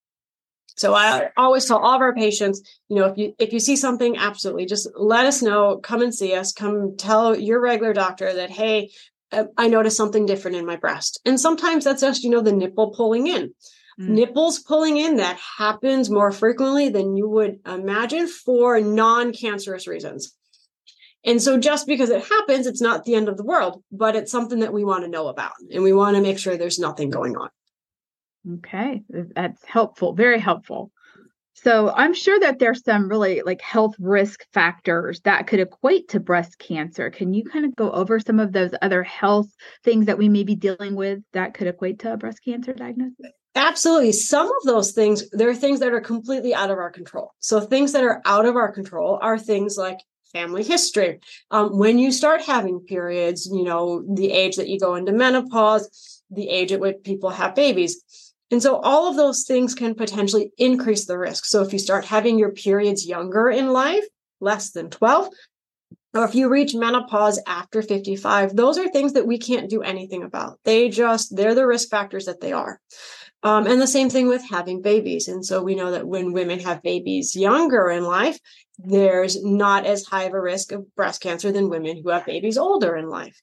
So 0.77 0.95
I 0.95 1.31
always 1.37 1.65
tell 1.65 1.79
all 1.79 1.97
of 1.97 2.01
our 2.01 2.15
patients, 2.15 2.63
you 2.89 2.97
know, 2.97 3.07
if 3.07 3.19
you 3.19 3.35
if 3.39 3.53
you 3.53 3.59
see 3.59 3.75
something, 3.75 4.17
absolutely, 4.17 4.67
just 4.67 4.89
let 4.97 5.27
us 5.27 5.43
know. 5.43 5.79
Come 5.79 6.03
and 6.03 6.15
see 6.15 6.35
us. 6.35 6.53
Come 6.53 6.97
tell 6.97 7.37
your 7.37 7.61
regular 7.61 7.93
doctor 7.93 8.33
that, 8.33 8.51
hey, 8.51 8.91
uh, 9.33 9.45
I 9.57 9.67
noticed 9.67 9.97
something 9.97 10.25
different 10.25 10.57
in 10.57 10.67
my 10.67 10.77
breast. 10.77 11.21
And 11.25 11.41
sometimes 11.41 11.85
that's 11.85 12.03
just, 12.03 12.23
you 12.23 12.31
know, 12.31 12.41
the 12.41 12.53
nipple 12.53 12.93
pulling 12.95 13.27
in. 13.27 13.53
Mm. 14.01 14.09
Nipples 14.11 14.61
pulling 14.61 14.97
in 14.97 15.17
that 15.17 15.39
happens 15.59 16.11
more 16.11 16.31
frequently 16.31 16.89
than 16.89 17.17
you 17.17 17.29
would 17.29 17.59
imagine 17.67 18.29
for 18.29 18.81
non-cancerous 18.81 19.87
reasons. 19.87 20.35
And 21.25 21.43
so 21.43 21.59
just 21.59 21.87
because 21.87 22.11
it 22.11 22.25
happens, 22.25 22.67
it's 22.67 22.81
not 22.81 23.05
the 23.05 23.15
end 23.15 23.29
of 23.29 23.37
the 23.37 23.45
world, 23.45 23.83
but 23.91 24.15
it's 24.15 24.31
something 24.31 24.61
that 24.61 24.73
we 24.73 24.85
want 24.85 25.05
to 25.05 25.11
know 25.11 25.29
about 25.29 25.53
and 25.73 25.83
we 25.83 25.93
want 25.93 26.17
to 26.17 26.23
make 26.23 26.39
sure 26.39 26.57
there's 26.57 26.79
nothing 26.79 27.11
going 27.11 27.37
on. 27.37 27.49
Okay, 28.55 29.03
that's 29.11 29.65
helpful, 29.65 30.15
very 30.15 30.39
helpful. 30.39 30.93
So 31.55 31.91
I'm 31.91 32.15
sure 32.15 32.39
that 32.39 32.61
there's 32.61 32.85
some 32.85 33.09
really 33.09 33.43
like 33.45 33.61
health 33.61 33.97
risk 33.99 34.45
factors 34.53 35.21
that 35.23 35.49
could 35.49 35.59
equate 35.59 36.09
to 36.11 36.21
breast 36.21 36.57
cancer. 36.61 37.11
Can 37.11 37.35
you 37.35 37.45
kind 37.45 37.65
of 37.65 37.75
go 37.75 37.91
over 37.91 38.21
some 38.21 38.39
of 38.39 38.53
those 38.53 38.71
other 38.81 39.03
health 39.03 39.49
things 39.83 40.07
that 40.07 40.19
we 40.19 40.29
may 40.29 40.45
be 40.45 40.55
dealing 40.55 40.95
with 40.95 41.19
that 41.33 41.55
could 41.55 41.67
equate 41.67 41.99
to 42.01 42.13
a 42.13 42.17
breast 42.17 42.45
cancer 42.45 42.73
diagnosis? 42.73 43.33
Absolutely. 43.59 44.13
Some 44.13 44.47
of 44.47 44.63
those 44.65 44.93
things, 44.93 45.29
there 45.31 45.49
are 45.49 45.55
things 45.55 45.81
that 45.81 45.93
are 45.93 46.01
completely 46.01 46.55
out 46.55 46.71
of 46.71 46.79
our 46.79 46.91
control. 46.91 47.33
So 47.41 47.61
things 47.61 47.93
that 47.93 48.05
are 48.05 48.23
out 48.25 48.47
of 48.47 48.57
our 48.57 48.73
control 48.73 49.19
are 49.21 49.39
things 49.39 49.77
like 49.77 49.99
family 50.33 50.63
history. 50.63 51.21
Um, 51.51 51.77
when 51.79 51.99
you 51.99 52.13
start 52.13 52.43
having 52.43 52.81
periods, 52.81 53.51
you 53.53 53.65
know, 53.65 54.05
the 54.09 54.31
age 54.31 54.57
that 54.57 54.69
you 54.69 54.79
go 54.79 54.95
into 54.95 55.13
menopause, 55.13 56.23
the 56.31 56.49
age 56.49 56.73
at 56.73 56.81
which 56.81 56.97
people 57.03 57.31
have 57.31 57.55
babies 57.55 58.03
and 58.51 58.63
so 58.63 58.77
all 58.77 59.09
of 59.09 59.17
those 59.17 59.45
things 59.45 59.75
can 59.75 59.95
potentially 59.95 60.53
increase 60.57 61.05
the 61.05 61.19
risk. 61.19 61.45
So 61.45 61.63
if 61.63 61.73
you 61.73 61.79
start 61.79 62.07
having 62.07 62.39
your 62.39 62.51
periods 62.51 63.07
younger 63.07 63.51
in 63.51 63.73
life, 63.73 64.05
less 64.41 64.71
than 64.71 64.89
12, 64.89 65.29
or 66.15 66.25
if 66.25 66.35
you 66.35 66.49
reach 66.49 66.75
menopause 66.75 67.41
after 67.47 67.83
55, 67.83 68.57
those 68.57 68.79
are 68.79 68.89
things 68.89 69.13
that 69.13 69.27
we 69.27 69.39
can't 69.39 69.69
do 69.69 69.83
anything 69.83 70.23
about. 70.23 70.59
They 70.65 70.89
just, 70.89 71.37
they're 71.37 71.55
the 71.55 71.67
risk 71.67 71.91
factors 71.91 72.25
that 72.25 72.41
they 72.41 72.53
are. 72.53 72.81
Um, 73.43 73.67
and 73.67 73.81
the 73.81 73.87
same 73.87 74.11
thing 74.11 74.27
with 74.27 74.43
having 74.51 74.83
babies. 74.83 75.29
And 75.29 75.45
so 75.45 75.63
we 75.63 75.77
know 75.77 75.93
that 75.93 76.07
when 76.07 76.33
women 76.33 76.59
have 76.61 76.83
babies 76.83 77.37
younger 77.37 77.89
in 77.89 78.03
life, 78.03 78.39
there's 78.79 79.43
not 79.45 79.87
as 79.87 80.05
high 80.05 80.25
of 80.25 80.35
a 80.35 80.41
risk 80.41 80.73
of 80.73 80.95
breast 80.97 81.21
cancer 81.21 81.53
than 81.53 81.71
women 81.71 82.01
who 82.03 82.11
have 82.11 82.27
babies 82.27 82.59
older 82.59 82.97
in 82.97 83.09
life. 83.09 83.41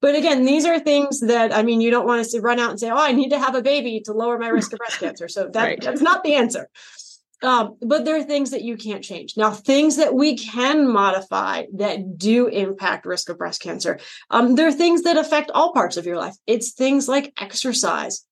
But 0.00 0.14
again, 0.14 0.44
these 0.44 0.66
are 0.66 0.78
things 0.78 1.20
that 1.20 1.54
I 1.54 1.62
mean, 1.62 1.80
you 1.80 1.90
don't 1.90 2.06
want 2.06 2.20
us 2.20 2.32
to 2.32 2.40
run 2.40 2.60
out 2.60 2.70
and 2.70 2.78
say, 2.78 2.90
"Oh, 2.90 2.96
I 2.96 3.12
need 3.12 3.30
to 3.30 3.38
have 3.38 3.54
a 3.54 3.62
baby 3.62 4.00
to 4.04 4.12
lower 4.12 4.38
my 4.38 4.48
risk 4.48 4.72
of 4.72 4.78
breast 4.78 4.98
cancer." 5.00 5.28
So 5.28 5.48
that, 5.48 5.62
right. 5.62 5.80
that's 5.80 6.02
not 6.02 6.22
the 6.22 6.34
answer. 6.34 6.68
Um, 7.42 7.76
but 7.80 8.04
there 8.04 8.16
are 8.16 8.22
things 8.22 8.50
that 8.50 8.62
you 8.62 8.76
can't 8.76 9.04
change. 9.04 9.36
Now, 9.36 9.50
things 9.50 9.96
that 9.96 10.14
we 10.14 10.36
can 10.36 10.90
modify 10.90 11.64
that 11.74 12.16
do 12.18 12.46
impact 12.46 13.04
risk 13.04 13.28
of 13.28 13.38
breast 13.38 13.60
cancer. 13.60 13.98
Um, 14.30 14.54
there 14.54 14.68
are 14.68 14.72
things 14.72 15.02
that 15.02 15.18
affect 15.18 15.50
all 15.50 15.72
parts 15.72 15.96
of 15.96 16.06
your 16.06 16.16
life. 16.16 16.34
It's 16.46 16.72
things 16.72 17.08
like 17.08 17.34
exercise. 17.38 18.24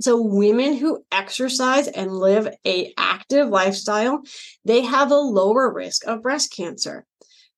So 0.00 0.20
women 0.20 0.76
who 0.76 1.04
exercise 1.12 1.88
and 1.88 2.12
live 2.12 2.48
a 2.66 2.92
active 2.96 3.48
lifestyle, 3.48 4.22
they 4.64 4.82
have 4.82 5.10
a 5.10 5.16
lower 5.16 5.72
risk 5.72 6.06
of 6.06 6.22
breast 6.22 6.52
cancer. 6.54 7.06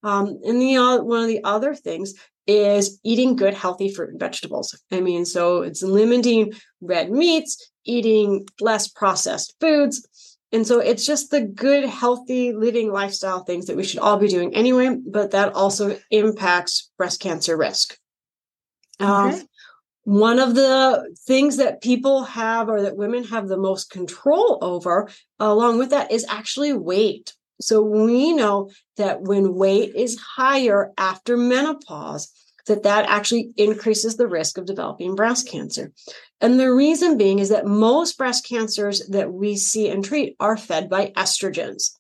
Um, 0.02 0.38
and 0.44 0.60
the 0.60 0.76
uh, 0.76 1.02
one 1.02 1.22
of 1.22 1.28
the 1.28 1.42
other 1.44 1.74
things 1.74 2.14
is 2.46 3.00
eating 3.02 3.36
good, 3.36 3.54
healthy 3.54 3.88
fruit 3.88 4.10
and 4.10 4.20
vegetables. 4.20 4.78
I 4.92 5.00
mean, 5.00 5.24
so 5.24 5.62
it's 5.62 5.82
limiting 5.82 6.52
red 6.80 7.10
meats, 7.10 7.70
eating 7.84 8.46
less 8.60 8.88
processed 8.88 9.54
foods. 9.60 10.06
And 10.52 10.66
so 10.66 10.78
it's 10.78 11.04
just 11.04 11.30
the 11.30 11.40
good, 11.40 11.84
healthy 11.84 12.52
living 12.52 12.92
lifestyle 12.92 13.42
things 13.42 13.66
that 13.66 13.76
we 13.76 13.82
should 13.82 13.98
all 13.98 14.18
be 14.18 14.28
doing 14.28 14.54
anyway, 14.54 14.96
but 15.04 15.32
that 15.32 15.54
also 15.54 15.98
impacts 16.10 16.90
breast 16.96 17.20
cancer 17.20 17.56
risk. 17.56 17.98
Um, 19.00 19.30
okay. 19.30 19.42
One 20.04 20.38
of 20.38 20.54
the 20.54 21.14
things 21.26 21.56
that 21.56 21.82
people 21.82 22.24
have 22.24 22.68
or 22.68 22.82
that 22.82 22.96
women 22.96 23.24
have 23.24 23.48
the 23.48 23.56
most 23.56 23.90
control 23.90 24.58
over, 24.60 25.08
along 25.40 25.78
with 25.78 25.90
that, 25.90 26.12
is 26.12 26.26
actually 26.28 26.74
weight. 26.74 27.34
So 27.60 27.82
we 27.82 28.32
know 28.32 28.70
that 28.96 29.22
when 29.22 29.54
weight 29.54 29.94
is 29.94 30.18
higher 30.18 30.92
after 30.98 31.36
menopause, 31.36 32.30
that 32.66 32.82
that 32.82 33.06
actually 33.08 33.50
increases 33.56 34.16
the 34.16 34.26
risk 34.26 34.58
of 34.58 34.66
developing 34.66 35.14
breast 35.14 35.48
cancer. 35.48 35.92
And 36.40 36.58
the 36.58 36.72
reason 36.72 37.18
being 37.18 37.38
is 37.38 37.50
that 37.50 37.66
most 37.66 38.18
breast 38.18 38.46
cancers 38.46 39.06
that 39.08 39.32
we 39.32 39.56
see 39.56 39.88
and 39.88 40.04
treat 40.04 40.36
are 40.40 40.56
fed 40.56 40.88
by 40.88 41.12
estrogens. 41.16 41.90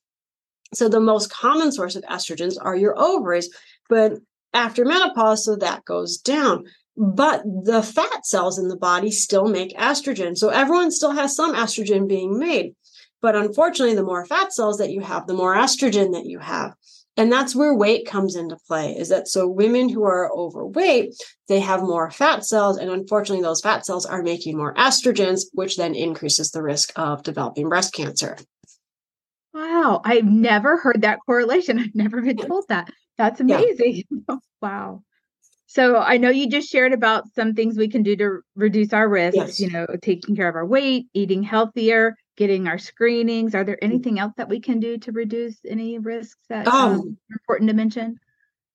So 0.74 0.88
the 0.88 1.00
most 1.00 1.30
common 1.30 1.70
source 1.70 1.96
of 1.96 2.02
estrogens 2.04 2.56
are 2.60 2.76
your 2.76 2.98
ovaries, 2.98 3.48
but 3.88 4.14
after 4.52 4.84
menopause, 4.84 5.44
so 5.44 5.56
that 5.56 5.84
goes 5.84 6.18
down. 6.18 6.64
But 6.96 7.42
the 7.44 7.82
fat 7.82 8.24
cells 8.24 8.58
in 8.58 8.68
the 8.68 8.76
body 8.76 9.10
still 9.10 9.46
make 9.46 9.76
estrogen. 9.76 10.36
So 10.36 10.50
everyone 10.50 10.92
still 10.92 11.10
has 11.10 11.34
some 11.34 11.54
estrogen 11.54 12.08
being 12.08 12.38
made. 12.38 12.74
But 13.20 13.34
unfortunately, 13.34 13.96
the 13.96 14.02
more 14.02 14.26
fat 14.26 14.52
cells 14.52 14.78
that 14.78 14.90
you 14.90 15.00
have, 15.00 15.26
the 15.26 15.34
more 15.34 15.56
estrogen 15.56 16.12
that 16.12 16.26
you 16.26 16.38
have. 16.38 16.74
And 17.16 17.32
that's 17.32 17.54
where 17.54 17.74
weight 17.74 18.06
comes 18.06 18.34
into 18.34 18.56
play 18.66 18.92
is 18.96 19.08
that 19.08 19.28
so 19.28 19.46
women 19.46 19.88
who 19.88 20.04
are 20.04 20.32
overweight, 20.32 21.14
they 21.48 21.60
have 21.60 21.80
more 21.80 22.10
fat 22.10 22.44
cells. 22.44 22.76
And 22.76 22.90
unfortunately, 22.90 23.42
those 23.42 23.60
fat 23.60 23.86
cells 23.86 24.04
are 24.04 24.22
making 24.22 24.56
more 24.56 24.74
estrogens, 24.74 25.42
which 25.52 25.76
then 25.76 25.94
increases 25.94 26.50
the 26.50 26.62
risk 26.62 26.92
of 26.96 27.22
developing 27.22 27.68
breast 27.68 27.94
cancer. 27.94 28.36
Wow. 29.52 30.02
I've 30.04 30.24
never 30.24 30.76
heard 30.76 31.02
that 31.02 31.20
correlation. 31.24 31.78
I've 31.78 31.94
never 31.94 32.20
been 32.20 32.36
told 32.36 32.66
that. 32.68 32.90
That's 33.16 33.40
amazing. 33.40 34.02
Yeah. 34.28 34.36
wow. 34.60 35.02
So 35.74 35.96
I 35.96 36.18
know 36.18 36.30
you 36.30 36.48
just 36.48 36.70
shared 36.70 36.92
about 36.92 37.24
some 37.34 37.52
things 37.52 37.76
we 37.76 37.88
can 37.88 38.04
do 38.04 38.14
to 38.18 38.42
reduce 38.54 38.92
our 38.92 39.08
risks, 39.08 39.36
yes. 39.36 39.58
you 39.60 39.68
know, 39.70 39.86
taking 40.00 40.36
care 40.36 40.48
of 40.48 40.54
our 40.54 40.64
weight, 40.64 41.08
eating 41.14 41.42
healthier, 41.42 42.14
getting 42.36 42.68
our 42.68 42.78
screenings. 42.78 43.56
Are 43.56 43.64
there 43.64 43.74
mm. 43.74 43.82
anything 43.82 44.20
else 44.20 44.34
that 44.36 44.48
we 44.48 44.60
can 44.60 44.78
do 44.78 44.98
to 44.98 45.10
reduce 45.10 45.56
any 45.68 45.98
risks 45.98 46.38
that 46.48 46.68
um, 46.68 46.74
um, 46.76 47.18
are 47.28 47.34
important 47.34 47.70
to 47.70 47.74
mention? 47.74 48.20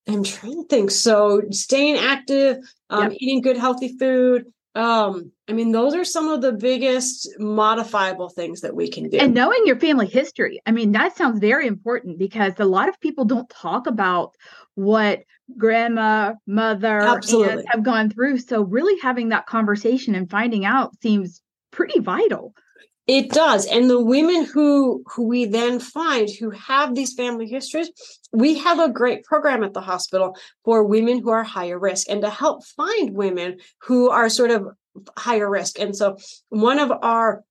I'm 0.09 0.25
trying 0.25 0.61
to 0.61 0.67
think. 0.67 0.91
So 0.91 1.41
staying 1.51 1.95
active, 1.95 2.57
um, 2.89 3.03
yep. 3.03 3.13
eating 3.21 3.39
good 3.39 3.55
healthy 3.55 3.97
food, 3.97 4.47
um, 4.75 5.31
I 5.47 5.53
mean, 5.53 5.71
those 5.71 5.95
are 5.95 6.03
some 6.05 6.29
of 6.29 6.41
the 6.41 6.51
biggest 6.51 7.27
modifiable 7.39 8.29
things 8.29 8.61
that 8.61 8.75
we 8.75 8.89
can 8.89 9.09
do. 9.09 9.17
And 9.17 9.33
knowing 9.33 9.63
your 9.65 9.79
family 9.79 10.05
history. 10.05 10.61
I 10.65 10.71
mean, 10.71 10.91
that 10.91 11.17
sounds 11.17 11.39
very 11.39 11.65
important 11.65 12.19
because 12.19 12.53
a 12.59 12.65
lot 12.65 12.87
of 12.87 12.99
people 12.99 13.25
don't 13.25 13.49
talk 13.49 13.87
about 13.87 14.35
what 14.75 15.23
grandma, 15.57 16.35
mother, 16.45 16.99
Absolutely. 17.01 17.65
have 17.69 17.83
gone 17.83 18.11
through. 18.11 18.37
So 18.37 18.61
really 18.61 18.99
having 19.01 19.29
that 19.29 19.47
conversation 19.47 20.13
and 20.13 20.29
finding 20.29 20.65
out 20.65 20.91
seems 21.01 21.41
pretty 21.71 21.99
vital. 21.99 22.53
It 23.11 23.31
does. 23.31 23.65
And 23.65 23.89
the 23.89 23.99
women 23.99 24.45
who 24.45 25.03
who 25.07 25.25
we 25.25 25.45
then 25.45 25.79
find 25.79 26.29
who 26.29 26.51
have 26.51 26.93
these 26.93 27.15
family 27.15 27.47
histories, 27.47 27.89
we 28.31 28.59
have 28.59 28.77
a 28.77 28.87
great 28.87 29.23
program 29.23 29.63
at 29.63 29.73
the 29.73 29.81
hospital 29.81 30.37
for 30.63 30.83
women 30.83 31.17
who 31.17 31.31
are 31.31 31.43
higher 31.43 31.79
risk 31.79 32.07
and 32.07 32.21
to 32.21 32.29
help 32.29 32.63
find 32.63 33.15
women 33.15 33.57
who 33.79 34.11
are 34.11 34.29
sort 34.29 34.51
of 34.51 34.67
higher 35.17 35.49
risk. 35.49 35.79
And 35.79 35.95
so 35.95 36.17
one 36.49 36.77
of 36.77 36.91
our 37.01 37.43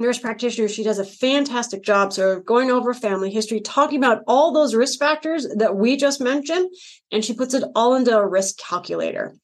nurse 0.00 0.18
practitioners, 0.18 0.74
she 0.74 0.82
does 0.82 0.98
a 0.98 1.04
fantastic 1.04 1.84
job 1.84 2.12
sort 2.12 2.36
of 2.36 2.44
going 2.44 2.72
over 2.72 2.92
family 2.92 3.30
history, 3.30 3.60
talking 3.60 3.98
about 3.98 4.24
all 4.26 4.52
those 4.52 4.74
risk 4.74 4.98
factors 4.98 5.46
that 5.54 5.76
we 5.76 5.96
just 5.96 6.20
mentioned, 6.20 6.68
and 7.12 7.24
she 7.24 7.32
puts 7.32 7.54
it 7.54 7.62
all 7.76 7.94
into 7.94 8.18
a 8.18 8.26
risk 8.26 8.58
calculator. 8.58 9.36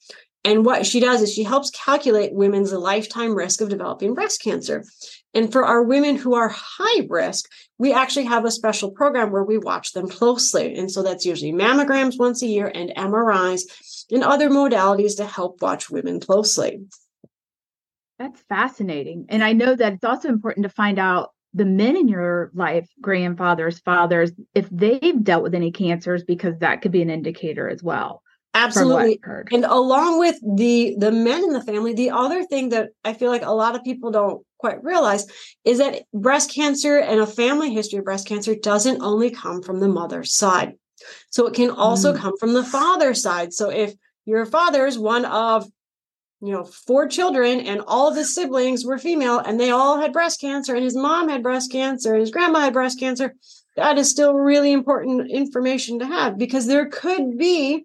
And 0.45 0.65
what 0.65 0.87
she 0.87 0.99
does 0.99 1.23
is 1.23 1.33
she 1.33 1.45
helps 1.45 1.71
calculate 1.71 2.35
women's 2.35 2.73
lifetime 2.73 3.37
risk 3.37 3.61
of 3.61 3.69
developing 3.69 4.13
breast 4.13 4.43
cancer. 4.43 4.85
And 5.35 5.51
for 5.51 5.65
our 5.65 5.83
women 5.83 6.17
who 6.17 6.35
are 6.35 6.49
high 6.55 7.07
risk, 7.09 7.51
we 7.79 7.93
actually 7.93 8.27
have 8.27 8.45
a 8.45 8.51
special 8.51 8.91
program 8.91 9.31
where 9.31 9.45
we 9.45 9.59
watch 9.59 9.93
them 9.93 10.09
closely. 10.09 10.75
And 10.77 10.91
so 10.91 11.03
that's 11.03 11.25
usually 11.25 11.53
mammograms 11.53 12.19
once 12.19 12.43
a 12.43 12.47
year 12.47 12.71
and 12.73 12.91
MRIs 12.91 13.63
and 14.11 14.23
other 14.23 14.51
modalities 14.51 15.17
to 15.17 15.27
help 15.27 15.63
watch 15.63 15.91
women 15.91 16.21
closely. 16.21 16.85
That's 18.19 18.41
fascinating. 18.49 19.27
And 19.31 19.43
I 19.43 19.53
know 19.53 19.75
that 19.75 19.95
it's 19.95 20.05
also 20.05 20.29
important 20.29 20.65
to 20.65 20.71
find 20.71 20.99
out 20.99 21.31
the 21.55 21.65
men 21.65 21.97
in 21.97 22.09
your 22.09 22.51
life, 22.55 22.89
grandfathers, 23.01 23.79
fathers, 23.81 24.33
if 24.55 24.69
they've 24.71 25.23
dealt 25.23 25.43
with 25.43 25.55
any 25.55 25.71
cancers, 25.71 26.25
because 26.25 26.59
that 26.59 26.83
could 26.83 26.93
be 26.93 27.03
an 27.03 27.11
indicator 27.11 27.69
as 27.69 27.83
well. 27.83 28.23
Absolutely. 28.55 29.19
And 29.51 29.65
along 29.65 30.19
with 30.19 30.37
the 30.57 30.95
the 30.99 31.11
men 31.11 31.43
in 31.43 31.53
the 31.53 31.63
family, 31.63 31.95
the 31.95 32.11
other 32.11 32.45
thing 32.45 32.69
that 32.69 32.91
I 33.03 33.15
feel 33.15 33.31
like 33.31 33.45
a 33.45 33.51
lot 33.51 33.75
of 33.75 33.83
people 33.83 34.11
don't 34.11 34.45
quite 34.63 34.83
realize 34.85 35.27
is 35.65 35.79
that 35.79 36.05
breast 36.15 36.51
cancer 36.51 36.97
and 36.97 37.21
a 37.21 37.27
family 37.27 37.75
history 37.75 37.99
of 37.99 38.05
breast 38.05 38.29
cancer 38.29 38.55
doesn't 38.55 39.03
only 39.03 39.29
come 39.29 39.61
from 39.61 39.81
the 39.81 39.89
mother's 39.89 40.33
side. 40.33 40.75
So 41.31 41.49
it 41.49 41.55
can 41.55 41.71
also 41.71 42.15
mm. 42.15 42.17
come 42.17 42.39
from 42.39 42.55
the 42.55 42.63
father's 42.63 43.21
side. 43.21 43.53
So 43.53 43.71
if 43.71 43.93
your 44.25 44.47
father 44.47 44.87
is 44.87 44.97
one 44.97 45.25
of 45.25 45.67
you 46.41 46.53
know 46.53 46.65
four 46.65 47.09
children 47.09 47.61
and 47.61 47.83
all 47.87 48.09
of 48.09 48.17
his 48.17 48.35
siblings 48.35 48.85
were 48.85 48.99
female 48.99 49.39
and 49.41 49.59
they 49.59 49.71
all 49.71 50.01
had 50.01 50.13
breast 50.13 50.41
cancer 50.41 50.75
and 50.75 50.85
his 50.85 50.97
mom 50.97 51.29
had 51.29 51.43
breast 51.43 51.71
cancer 51.71 52.13
and 52.13 52.21
his 52.21 52.31
grandma 52.31 52.61
had 52.61 52.73
breast 52.73 52.99
cancer 52.99 53.35
that 53.77 53.97
is 53.97 54.11
still 54.11 54.35
really 54.35 54.73
important 54.73 55.31
information 55.31 56.01
to 56.01 56.07
have 56.07 56.37
because 56.37 56.67
there 56.67 56.87
could 56.87 57.39
be 57.39 57.85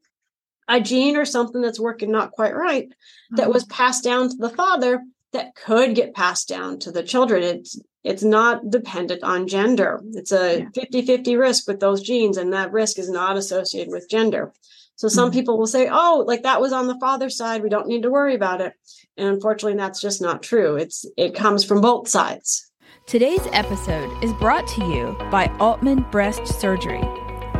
a 0.68 0.82
gene 0.82 1.16
or 1.16 1.26
something 1.26 1.62
that's 1.62 1.80
working 1.80 2.12
not 2.12 2.32
quite 2.32 2.56
right 2.56 2.90
that 3.32 3.44
mm-hmm. 3.44 3.54
was 3.54 3.66
passed 3.66 4.04
down 4.04 4.28
to 4.30 4.38
the 4.38 4.50
father 4.50 5.02
that 5.34 5.56
could 5.56 5.96
get 5.96 6.16
passed 6.16 6.48
down 6.48 6.80
to 6.80 6.92
the 6.92 7.04
children 7.04 7.44
it's 7.44 7.80
it's 8.04 8.24
not 8.24 8.70
dependent 8.70 9.24
on 9.24 9.48
gender 9.48 10.02
it's 10.14 10.32
a 10.32 10.60
yeah. 10.60 10.84
50-50 10.84 11.40
risk 11.40 11.68
with 11.68 11.80
those 11.80 12.02
genes 12.02 12.38
and 12.38 12.54
that 12.54 12.72
risk 12.72 12.98
is 13.00 13.10
not 13.10 13.38
associated 13.38 13.92
with 13.92 14.10
gender 14.10 14.54
so 14.96 15.08
some 15.08 15.30
mm-hmm. 15.30 15.40
people 15.40 15.58
will 15.58 15.68
say 15.68 15.90
oh 15.92 16.24
like 16.28 16.44
that 16.44 16.62
was 16.62 16.74
on 16.74 16.88
the 16.88 17.00
father's 17.00 17.38
side 17.38 17.62
we 17.62 17.70
don't 17.70 17.88
need 17.88 18.04
to 18.04 18.10
worry 18.10 18.36
about 18.36 18.62
it 18.62 18.74
and 19.18 19.28
unfortunately 19.28 19.78
that's 19.78 20.02
just 20.02 20.22
not 20.22 20.44
true 20.44 20.76
it's 20.76 21.06
it 21.18 21.36
comes 21.36 21.64
from 21.64 21.82
both 21.82 22.08
sides 22.08 22.72
today's 23.06 23.46
episode 23.52 24.12
is 24.24 24.34
brought 24.34 24.68
to 24.68 24.86
you 24.86 25.16
by 25.30 25.48
Aultman 25.60 26.10
breast 26.12 26.48
surgery 26.48 27.04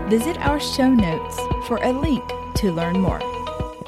visit 0.10 0.38
our 0.40 0.60
show 0.60 0.90
notes 0.90 1.38
for 1.68 1.78
a 1.84 1.92
link 1.92 2.24
to 2.56 2.72
learn 2.72 3.00
more. 3.00 3.20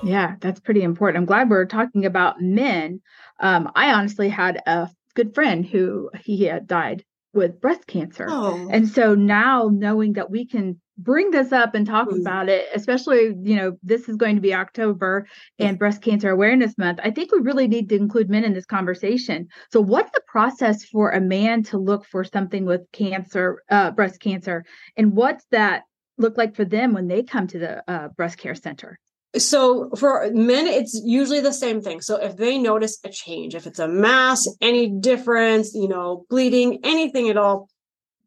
Yeah, 0.04 0.36
that's 0.40 0.60
pretty 0.60 0.84
important. 0.84 1.22
I'm 1.22 1.26
glad 1.26 1.50
we're 1.50 1.66
talking 1.66 2.06
about 2.06 2.42
men. 2.42 3.02
Um, 3.40 3.72
I 3.76 3.94
honestly 3.94 4.30
had 4.30 4.62
a 4.66 4.90
good 5.16 5.34
friend 5.34 5.66
who 5.66 6.10
he 6.22 6.44
had 6.46 6.68
died 6.68 7.04
with 7.34 7.62
breast 7.62 7.86
cancer. 7.88 8.28
Oh. 8.30 8.68
And 8.72 8.88
so 8.88 9.16
now 9.16 9.70
knowing 9.72 10.14
that 10.14 10.32
we 10.32 10.46
can 10.46 10.80
bring 10.98 11.32
this 11.32 11.52
up 11.52 11.76
and 11.76 11.86
talk 11.88 12.10
mm. 12.10 12.20
about 12.20 12.50
it, 12.50 12.68
especially, 12.74 13.34
you 13.42 13.56
know, 13.56 13.78
this 13.84 14.10
is 14.10 14.18
going 14.18 14.36
to 14.36 14.42
be 14.42 14.54
October 14.54 15.26
and 15.58 15.80
Breast 15.80 16.02
Cancer 16.02 16.30
Awareness 16.30 16.78
Month, 16.78 17.00
I 17.04 17.12
think 17.12 17.32
we 17.32 17.40
really 17.40 17.68
need 17.68 17.90
to 17.90 17.96
include 17.96 18.30
men 18.30 18.44
in 18.44 18.54
this 18.54 18.66
conversation. 18.66 19.48
So, 19.72 19.80
what's 19.80 20.12
the 20.12 20.22
process 20.28 20.84
for 20.84 21.12
a 21.12 21.22
man 21.22 21.64
to 21.64 21.78
look 21.78 22.06
for 22.06 22.24
something 22.24 22.66
with 22.66 22.82
cancer, 22.92 23.64
uh, 23.70 23.92
breast 23.92 24.20
cancer? 24.20 24.66
And 24.98 25.16
what's 25.16 25.46
that 25.52 25.84
look 26.18 26.38
like 26.38 26.56
for 26.56 26.66
them 26.66 26.94
when 26.94 27.08
they 27.08 27.24
come 27.24 27.48
to 27.48 27.60
the 27.60 27.84
uh, 27.90 28.10
breast 28.10 28.38
care 28.38 28.56
center? 28.56 29.00
So 29.38 29.92
for 29.92 30.30
men, 30.34 30.66
it's 30.66 31.00
usually 31.04 31.40
the 31.40 31.54
same 31.54 31.82
thing. 31.82 32.02
So 32.02 32.16
if 32.16 32.36
they 32.36 32.58
notice 32.58 32.98
a 33.04 33.10
change, 33.10 33.54
if 33.54 33.68
it's 33.68 33.80
a 33.80 33.88
mass, 33.88 34.48
any 34.60 34.90
difference, 34.90 35.76
you 35.76 35.88
know, 35.88 36.26
bleeding, 36.30 36.80
anything 36.84 37.30
at 37.30 37.38
all, 37.38 37.70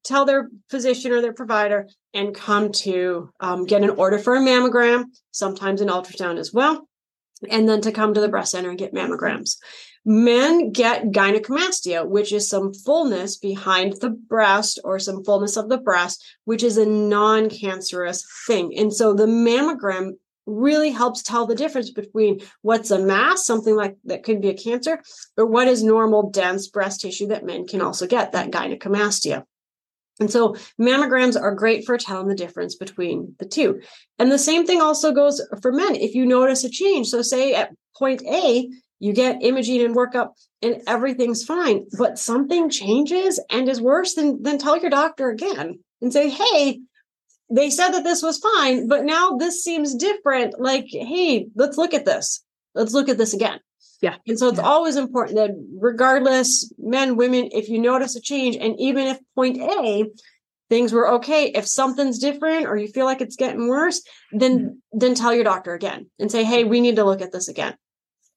tell 0.05 0.25
their 0.25 0.49
physician 0.71 1.13
or 1.13 1.21
their 1.21 1.33
provider 1.33 1.89
and 2.15 2.35
come 2.35 2.71
to 2.73 3.31
um, 3.41 3.65
get 3.65 3.83
an 3.83 3.91
order 3.91 4.19
for 4.19 4.37
a 4.37 4.41
mammogram, 4.41 5.05
sometimes 5.33 5.81
an 5.81 5.89
ultrasound 5.89 6.39
as 6.39 6.53
well, 6.53 6.89
and 7.51 7.69
then 7.69 7.81
to 7.81 7.93
come 7.93 8.15
to 8.15 8.21
the 8.21 8.29
breast 8.29 8.53
center 8.53 8.71
and 8.71 8.79
get 8.79 8.95
mammograms. 8.95 9.57
Men 10.05 10.73
get 10.73 11.11
gynecomastia, 11.11 12.09
which 12.09 12.33
is 12.33 12.49
some 12.49 12.75
fullness 12.75 13.37
behind 13.37 13.95
the 14.01 14.11
breast 14.11 14.81
or 14.83 14.99
some 14.99 15.23
fullness 15.23 15.57
of 15.57 15.69
the 15.69 15.79
breast, 15.79 16.25
which 16.45 16.65
is 16.65 16.77
a 16.77 16.87
non 16.87 17.49
cancerous 17.49 18.25
thing. 18.47 18.77
And 18.77 18.93
so 18.93 19.15
the 19.15 19.27
mammogram 19.27 20.13
really 20.47 20.91
helps 20.91 21.23
tell 21.23 21.47
the 21.47 21.55
difference 21.55 21.91
between 21.91 22.41
what's 22.63 22.91
a 22.91 22.99
mass, 22.99 23.47
something 23.47 23.77
like 23.77 23.97
that 24.05 24.25
could 24.25 24.41
be 24.41 24.49
a 24.49 24.55
cancer, 24.55 25.01
or 25.37 25.47
what 25.47 25.69
is 25.69 25.83
normal, 25.83 26.31
dense 26.31 26.69
breast 26.69 27.01
tissue 27.01 27.29
that 27.29 27.47
men 27.47 27.67
can 27.67 27.81
also 27.81 28.07
get, 28.07 28.33
that 28.33 28.51
gynecomastia. 28.51 29.45
And 30.21 30.31
so 30.31 30.57
mammograms 30.81 31.41
are 31.41 31.55
great 31.55 31.87
for 31.87 31.97
telling 31.97 32.29
the 32.29 32.35
difference 32.35 32.77
between 32.77 33.35
the 33.39 33.47
two. 33.47 33.81
And 34.19 34.31
the 34.31 34.39
same 34.39 34.67
thing 34.67 34.81
also 34.81 35.13
goes 35.13 35.41
for 35.63 35.73
men. 35.73 35.97
If 35.97 36.15
you 36.15 36.27
notice 36.27 36.65
a 36.65 36.71
change, 36.71 37.09
so 37.09 37.23
say 37.23 37.55
at 37.55 37.71
point 37.97 38.23
A, 38.27 38.69
you 39.03 39.13
get 39.13 39.43
imaging 39.43 39.83
and 39.83 39.97
workup 39.97 40.29
and 40.63 40.81
everything's 40.87 41.45
fine 41.45 41.85
but 41.99 42.21
something 42.21 42.71
changes 42.71 43.41
and 43.51 43.69
is 43.69 43.81
worse 43.81 44.15
then 44.15 44.39
then 44.43 44.59
tell 44.59 44.79
your 44.79 44.91
doctor 44.91 45.29
again 45.29 45.81
and 46.01 46.13
say 46.13 46.31
hey 46.31 46.79
they 47.55 47.71
said 47.71 47.91
that 47.91 48.05
this 48.05 48.23
was 48.23 48.39
fine 48.39 48.89
but 48.89 49.05
now 49.05 49.37
this 49.37 49.63
seems 49.63 49.95
different 49.95 50.59
like 50.59 50.87
hey 50.91 51.47
let's 51.55 51.77
look 51.77 51.95
at 51.95 52.05
this 52.05 52.45
let's 52.75 52.93
look 52.93 53.09
at 53.09 53.19
this 53.19 53.35
again 53.35 53.59
yeah 54.01 54.17
and 54.27 54.39
so 54.39 54.49
it's 54.49 54.59
yeah. 54.59 54.65
always 54.65 54.97
important 54.97 55.37
that 55.37 55.51
regardless 55.81 56.73
men 56.79 57.17
women 57.17 57.49
if 57.53 57.69
you 57.69 57.79
notice 57.79 58.17
a 58.17 58.21
change 58.21 58.57
and 58.57 58.75
even 58.79 59.07
if 59.07 59.19
point 59.35 59.59
a 59.59 60.05
things 60.73 60.91
were 60.91 61.07
okay. 61.17 61.49
If 61.49 61.69
something's 61.69 62.19
different 62.19 62.67
or 62.67 62.79
you 62.79 62.89
feel 62.89 63.05
like 63.05 63.21
it's 63.21 63.37
getting 63.37 63.69
worse, 63.69 64.01
then 64.33 64.59
mm-hmm. 64.59 64.99
then 64.99 65.15
tell 65.15 65.35
your 65.35 65.45
doctor 65.45 65.75
again 65.75 66.07
and 66.19 66.33
say, 66.33 66.45
"Hey, 66.45 66.65
we 66.65 66.81
need 66.81 66.97
to 66.97 67.05
look 67.05 67.21
at 67.21 67.31
this 67.31 67.47
again." 67.47 67.77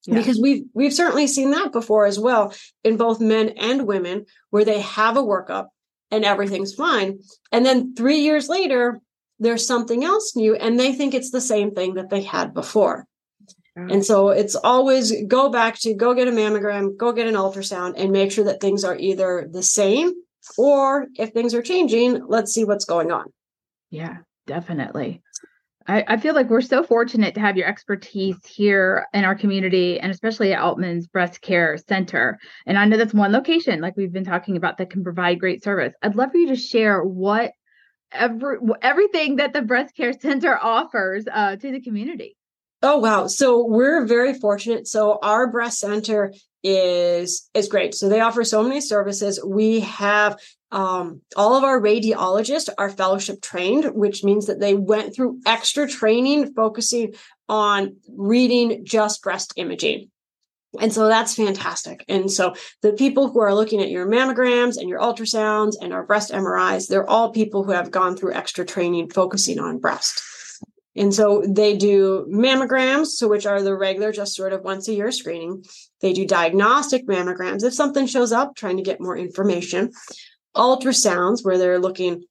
Yeah. 0.06 0.16
Because 0.16 0.38
we've 0.42 0.66
we've 0.74 0.94
certainly 0.94 1.28
seen 1.28 1.52
that 1.52 1.72
before 1.72 2.06
as 2.06 2.20
well 2.20 2.54
in 2.84 2.98
both 2.98 3.22
men 3.22 3.50
and 3.58 3.88
women 3.88 4.26
where 4.50 4.66
they 4.66 4.82
have 4.82 5.16
a 5.16 5.24
workup 5.24 5.68
and 6.12 6.26
everything's 6.26 6.74
fine. 6.74 7.20
And 7.54 7.66
then 7.66 7.96
3 7.96 8.18
years 8.18 8.50
later, 8.50 9.00
there's 9.40 9.68
something 9.68 10.04
else 10.04 10.36
new 10.36 10.56
and 10.56 10.80
they 10.80 10.94
think 10.94 11.14
it's 11.14 11.32
the 11.32 11.42
same 11.42 11.72
thing 11.72 11.96
that 11.96 12.10
they 12.10 12.22
had 12.22 12.54
before. 12.54 13.08
And 13.78 14.06
so 14.06 14.30
it's 14.30 14.56
always 14.56 15.14
go 15.28 15.50
back 15.50 15.78
to 15.80 15.94
go 15.94 16.14
get 16.14 16.30
a 16.30 16.32
mammogram, 16.32 16.96
go 16.96 17.12
get 17.12 17.28
an 17.28 17.36
ultrasound, 17.36 17.96
and 17.98 18.12
make 18.12 18.32
sure 18.32 18.46
that 18.46 18.62
things 18.62 18.86
are 18.86 18.96
either 18.96 19.50
the 19.52 19.64
same 19.64 20.14
or 20.58 21.08
if 21.16 21.32
things 21.32 21.54
are 21.54 21.62
changing, 21.62 22.26
let's 22.28 22.54
see 22.54 22.64
what's 22.64 22.86
going 22.86 23.12
on. 23.12 23.26
Yeah, 23.90 24.20
definitely. 24.48 25.22
I, 25.88 26.04
I, 26.08 26.18
feel 26.18 26.34
like 26.34 26.50
we're 26.50 26.62
so 26.62 26.84
fortunate 26.84 27.36
to 27.36 27.42
have 27.42 27.58
your 27.58 27.68
expertise 27.68 28.38
here 28.46 29.06
in 29.14 29.24
our 29.24 29.36
community 29.36 30.00
and 30.00 30.12
especially 30.12 30.54
at 30.54 30.60
Aultman's 30.60 31.06
Breast 31.08 31.42
Care 31.42 31.78
Center. 31.78 32.40
And 32.66 32.78
I 32.78 32.86
know 32.86 32.98
that's 32.98 33.14
one 33.14 33.32
location, 33.32 33.82
like 33.82 33.96
we've 33.96 34.12
been 34.12 34.24
talking 34.24 34.58
about, 34.58 34.78
that 34.78 34.90
can 34.90 35.04
provide 35.04 35.40
great 35.40 35.64
service. 35.64 35.94
I'd 36.02 36.16
love 36.16 36.32
for 36.32 36.38
you 36.38 36.48
to 36.48 36.56
share 36.56 37.04
what 37.04 37.52
every 38.12 38.58
everything 38.82 39.38
that 39.38 39.54
the 39.54 39.62
breast 39.62 39.96
care 39.96 40.14
center 40.14 40.58
offers 40.62 41.26
uh, 41.32 41.56
to 41.56 41.72
the 41.72 41.82
community. 41.82 42.36
Oh 42.82 43.00
wow. 43.00 43.28
So 43.28 43.66
we're 43.66 44.06
very 44.06 44.34
fortunate. 44.34 44.88
So 44.88 45.18
our 45.24 45.50
breast 45.50 45.80
center 45.80 46.34
is 46.64 47.50
is 47.54 47.68
great. 47.68 47.96
So 47.96 48.10
they 48.10 48.22
offer 48.22 48.44
so 48.44 48.64
many 48.64 48.82
services. 48.82 49.40
We 49.44 49.82
have 49.82 50.38
um, 50.72 51.22
all 51.38 51.56
of 51.56 51.64
our 51.64 51.80
radiologists 51.80 52.70
are 52.78 52.90
fellowship 52.90 53.42
trained, 53.42 53.86
which 53.96 54.24
means 54.24 54.48
that 54.48 54.60
they 54.60 54.76
went 54.76 55.16
through 55.16 55.40
extra 55.46 55.88
training 55.88 56.54
focusing 56.54 57.14
on 57.48 57.96
reading 58.10 58.84
just 58.86 59.22
breast 59.24 59.54
imaging. 59.56 60.10
And 60.80 60.94
so 60.94 61.08
that's 61.08 61.36
fantastic. 61.36 62.04
And 62.08 62.32
so 62.32 62.54
the 62.82 62.94
people 62.94 63.30
who 63.30 63.40
are 63.40 63.54
looking 63.54 63.82
at 63.82 63.90
your 63.90 64.08
mammograms 64.08 64.78
and 64.78 64.90
your 64.90 65.00
ultrasounds 65.00 65.74
and 65.82 65.94
our 65.94 66.04
breast 66.04 66.32
MRIs, 66.32 66.88
they're 66.88 67.10
all 67.10 67.32
people 67.32 67.64
who 67.64 67.72
have 67.72 67.92
gone 67.92 68.16
through 68.16 68.34
extra 68.34 68.66
training 68.66 69.10
focusing 69.10 69.60
on 69.60 69.80
breast. 69.80 70.22
And 70.96 71.14
so 71.14 71.44
they 71.46 71.76
do 71.76 72.26
mammograms, 72.30 73.08
so 73.08 73.28
which 73.28 73.46
are 73.46 73.62
the 73.62 73.76
regular, 73.76 74.14
just 74.14 74.36
sort 74.36 74.54
of 74.54 74.64
once 74.64 74.88
a 74.88 74.94
year 74.94 75.12
screening. 75.12 75.66
They 76.02 76.14
do 76.14 76.26
diagnostic 76.26 77.06
mammograms 77.06 77.64
if 77.64 77.74
something 77.74 78.08
shows 78.08 78.32
up, 78.32 78.56
trying 78.56 78.78
to 78.78 78.84
get 78.84 79.02
more 79.02 79.18
information. 79.18 79.92
Ultrasounds, 80.56 81.44
where 81.44 81.58
they're 81.58 81.80
looking 81.80 82.24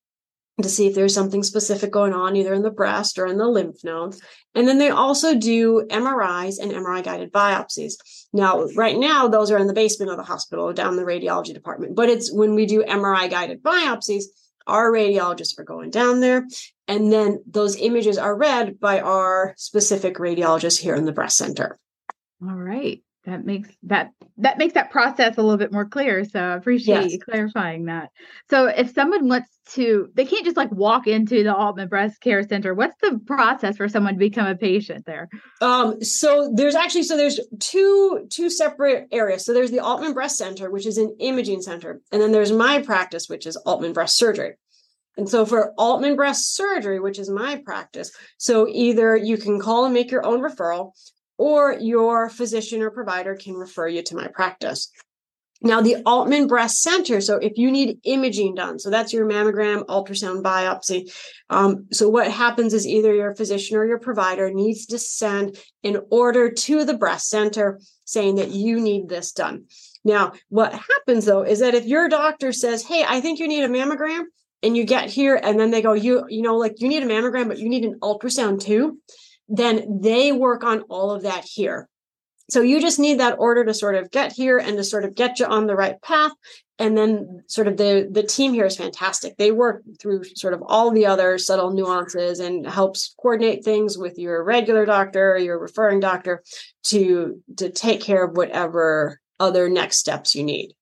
to 0.62 0.68
see 0.68 0.86
if 0.86 0.94
there's 0.94 1.14
something 1.14 1.42
specific 1.42 1.90
going 1.90 2.12
on, 2.12 2.36
either 2.36 2.54
in 2.54 2.62
the 2.62 2.70
breast 2.70 3.18
or 3.18 3.26
in 3.26 3.38
the 3.38 3.48
lymph 3.48 3.82
nodes. 3.82 4.22
And 4.54 4.68
then 4.68 4.78
they 4.78 4.90
also 4.90 5.34
do 5.34 5.84
MRIs 5.90 6.60
and 6.60 6.70
MRI 6.70 7.02
guided 7.02 7.32
biopsies. 7.32 7.94
Now, 8.32 8.66
right 8.76 8.96
now, 8.96 9.26
those 9.26 9.50
are 9.50 9.58
in 9.58 9.66
the 9.66 9.72
basement 9.72 10.12
of 10.12 10.16
the 10.16 10.22
hospital 10.22 10.72
down 10.72 10.96
the 10.96 11.02
radiology 11.02 11.52
department. 11.52 11.96
But 11.96 12.08
it's 12.08 12.32
when 12.32 12.54
we 12.54 12.66
do 12.66 12.84
MRI 12.84 13.28
guided 13.28 13.62
biopsies, 13.62 14.24
our 14.66 14.90
radiologists 14.90 15.58
are 15.58 15.64
going 15.64 15.90
down 15.90 16.20
there 16.20 16.46
and 16.88 17.12
then 17.12 17.42
those 17.46 17.76
images 17.76 18.18
are 18.18 18.36
read 18.36 18.80
by 18.80 19.00
our 19.00 19.54
specific 19.56 20.16
radiologist 20.16 20.80
here 20.80 20.94
in 20.94 21.04
the 21.04 21.12
breast 21.12 21.36
center. 21.36 21.78
All 22.42 22.54
right. 22.54 23.02
That 23.26 23.46
makes 23.46 23.70
that 23.84 24.10
that 24.36 24.58
makes 24.58 24.74
that 24.74 24.90
process 24.90 25.38
a 25.38 25.42
little 25.42 25.56
bit 25.56 25.72
more 25.72 25.86
clear. 25.86 26.24
So 26.24 26.38
I 26.38 26.56
appreciate 26.56 27.02
yes. 27.04 27.12
you 27.12 27.18
clarifying 27.20 27.86
that. 27.86 28.10
So 28.50 28.66
if 28.66 28.92
someone 28.92 29.28
wants 29.28 29.48
to, 29.72 30.10
they 30.14 30.26
can't 30.26 30.44
just 30.44 30.58
like 30.58 30.70
walk 30.72 31.06
into 31.06 31.42
the 31.42 31.54
Aultman 31.54 31.88
Breast 31.88 32.20
Care 32.20 32.46
Center. 32.46 32.74
What's 32.74 32.96
the 33.00 33.18
process 33.26 33.78
for 33.78 33.88
someone 33.88 34.14
to 34.14 34.18
become 34.18 34.46
a 34.46 34.54
patient 34.54 35.06
there? 35.06 35.30
Um, 35.62 36.02
so 36.02 36.52
there's 36.54 36.74
actually 36.74 37.04
so 37.04 37.16
there's 37.16 37.40
two 37.60 38.26
two 38.28 38.50
separate 38.50 39.08
areas. 39.10 39.46
So 39.46 39.54
there's 39.54 39.70
the 39.70 39.78
Aultman 39.78 40.12
Breast 40.12 40.36
Center, 40.36 40.70
which 40.70 40.86
is 40.86 40.98
an 40.98 41.16
imaging 41.18 41.62
center, 41.62 42.02
and 42.12 42.20
then 42.20 42.32
there's 42.32 42.52
my 42.52 42.82
practice, 42.82 43.28
which 43.28 43.46
is 43.46 43.56
Aultman 43.66 43.94
Breast 43.94 44.18
Surgery. 44.18 44.54
And 45.16 45.28
so 45.28 45.46
for 45.46 45.72
Aultman 45.78 46.16
breast 46.16 46.56
surgery, 46.56 46.98
which 46.98 47.18
is 47.18 47.30
my 47.30 47.62
practice, 47.64 48.10
so 48.36 48.66
either 48.68 49.16
you 49.16 49.36
can 49.36 49.60
call 49.60 49.84
and 49.84 49.94
make 49.94 50.10
your 50.10 50.26
own 50.26 50.40
referral, 50.40 50.90
or 51.38 51.72
your 51.72 52.28
physician 52.28 52.82
or 52.82 52.90
provider 52.90 53.34
can 53.34 53.54
refer 53.54 53.88
you 53.88 54.02
to 54.02 54.16
my 54.16 54.28
practice. 54.28 54.90
Now, 55.62 55.80
the 55.80 55.96
Aultman 56.04 56.46
Breast 56.46 56.82
Center, 56.82 57.22
so 57.22 57.36
if 57.36 57.56
you 57.56 57.70
need 57.70 57.98
imaging 58.04 58.54
done, 58.54 58.78
so 58.78 58.90
that's 58.90 59.14
your 59.14 59.26
mammogram, 59.26 59.86
ultrasound, 59.86 60.42
biopsy. 60.42 61.10
Um, 61.48 61.86
so, 61.90 62.08
what 62.08 62.30
happens 62.30 62.74
is 62.74 62.86
either 62.86 63.14
your 63.14 63.34
physician 63.34 63.78
or 63.78 63.86
your 63.86 63.98
provider 63.98 64.50
needs 64.50 64.84
to 64.86 64.98
send 64.98 65.56
an 65.82 66.00
order 66.10 66.50
to 66.50 66.84
the 66.84 66.98
breast 66.98 67.30
center 67.30 67.80
saying 68.04 68.34
that 68.34 68.50
you 68.50 68.78
need 68.78 69.08
this 69.08 69.32
done. 69.32 69.64
Now, 70.04 70.32
what 70.50 70.74
happens 70.74 71.24
though 71.24 71.42
is 71.42 71.60
that 71.60 71.74
if 71.74 71.86
your 71.86 72.10
doctor 72.10 72.52
says, 72.52 72.84
Hey, 72.84 73.02
I 73.08 73.22
think 73.22 73.38
you 73.38 73.48
need 73.48 73.64
a 73.64 73.68
mammogram, 73.68 74.24
and 74.64 74.76
you 74.76 74.84
get 74.84 75.10
here 75.10 75.38
and 75.40 75.60
then 75.60 75.70
they 75.70 75.82
go 75.82 75.92
you 75.92 76.24
you 76.28 76.42
know 76.42 76.56
like 76.56 76.80
you 76.80 76.88
need 76.88 77.02
a 77.02 77.06
mammogram 77.06 77.48
but 77.48 77.58
you 77.58 77.68
need 77.68 77.84
an 77.84 77.98
ultrasound 78.00 78.60
too 78.60 78.98
then 79.48 80.00
they 80.00 80.32
work 80.32 80.64
on 80.64 80.82
all 80.82 81.10
of 81.10 81.22
that 81.22 81.44
here. 81.44 81.88
So 82.50 82.60
you 82.60 82.80
just 82.80 82.98
need 82.98 83.20
that 83.20 83.36
order 83.38 83.64
to 83.64 83.72
sort 83.72 83.94
of 83.94 84.10
get 84.10 84.32
here 84.32 84.58
and 84.58 84.76
to 84.76 84.84
sort 84.84 85.04
of 85.04 85.14
get 85.14 85.38
you 85.38 85.46
on 85.46 85.66
the 85.66 85.76
right 85.76 86.00
path. 86.02 86.32
And 86.78 86.98
then 86.98 87.42
sort 87.46 87.68
of 87.68 87.76
the 87.76 88.08
the 88.10 88.22
team 88.22 88.52
here 88.52 88.66
is 88.66 88.76
fantastic. 88.76 89.36
They 89.36 89.52
work 89.52 89.82
through 90.00 90.24
sort 90.34 90.54
of 90.54 90.62
all 90.66 90.90
the 90.90 91.06
other 91.06 91.38
subtle 91.38 91.70
nuances 91.70 92.40
and 92.40 92.66
helps 92.66 93.14
coordinate 93.20 93.64
things 93.64 93.96
with 93.96 94.18
your 94.18 94.42
regular 94.42 94.84
doctor 94.84 95.38
your 95.38 95.58
referring 95.58 96.00
doctor 96.00 96.42
to 96.84 97.40
to 97.58 97.70
take 97.70 98.02
care 98.02 98.24
of 98.24 98.36
whatever 98.36 99.20
other 99.40 99.68
next 99.68 99.98
steps 99.98 100.34
you 100.34 100.42
need 100.42 100.74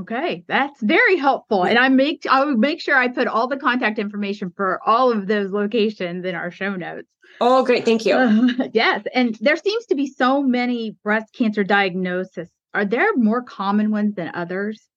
Okay, 0.00 0.44
that's 0.48 0.80
very 0.82 1.16
helpful. 1.16 1.64
And 1.64 1.78
I 1.78 1.88
make 1.88 2.26
I 2.28 2.44
would 2.44 2.58
make 2.58 2.80
sure 2.80 2.96
I 2.96 3.08
put 3.08 3.28
all 3.28 3.46
the 3.46 3.56
contact 3.56 3.98
information 3.98 4.52
for 4.56 4.80
all 4.86 5.12
of 5.12 5.26
those 5.26 5.52
locations 5.52 6.24
in 6.24 6.34
our 6.34 6.50
show 6.50 6.74
notes. 6.74 7.08
Oh, 7.40 7.64
great. 7.64 7.84
Thank 7.84 8.06
you. 8.06 8.14
Uh, 8.14 8.68
yes. 8.72 9.04
And 9.14 9.36
there 9.40 9.56
seems 9.56 9.86
to 9.86 9.94
be 9.94 10.06
so 10.06 10.42
many 10.42 10.96
breast 11.02 11.32
cancer 11.32 11.64
diagnoses. 11.64 12.48
Are 12.72 12.84
there 12.84 13.14
more 13.16 13.42
common 13.42 13.90
ones 13.90 14.14
than 14.14 14.30
others? 14.34 14.88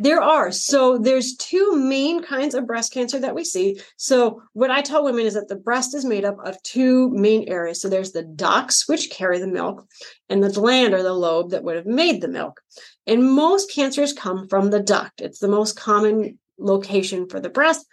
There 0.00 0.22
are. 0.22 0.52
So 0.52 0.96
there's 0.96 1.34
two 1.34 1.74
main 1.74 2.22
kinds 2.22 2.54
of 2.54 2.68
breast 2.68 2.92
cancer 2.92 3.18
that 3.18 3.34
we 3.34 3.44
see. 3.44 3.80
So 3.96 4.42
what 4.52 4.70
I 4.70 4.80
tell 4.80 5.02
women 5.02 5.26
is 5.26 5.34
that 5.34 5.48
the 5.48 5.56
breast 5.56 5.92
is 5.92 6.04
made 6.04 6.24
up 6.24 6.36
of 6.44 6.62
two 6.62 7.10
main 7.10 7.48
areas. 7.48 7.80
So 7.80 7.88
there's 7.88 8.12
the 8.12 8.22
ducts, 8.22 8.86
which 8.86 9.10
carry 9.10 9.40
the 9.40 9.48
milk, 9.48 9.84
and 10.28 10.42
the 10.42 10.52
gland 10.52 10.94
or 10.94 11.02
the 11.02 11.14
lobe 11.14 11.50
that 11.50 11.64
would 11.64 11.74
have 11.74 11.86
made 11.86 12.20
the 12.20 12.28
milk. 12.28 12.60
And 13.08 13.32
most 13.32 13.72
cancers 13.72 14.12
come 14.12 14.46
from 14.48 14.70
the 14.70 14.80
duct. 14.80 15.22
It's 15.22 15.38
the 15.38 15.48
most 15.48 15.76
common 15.76 16.38
location 16.58 17.26
for 17.26 17.40
the 17.40 17.48
breast 17.48 17.86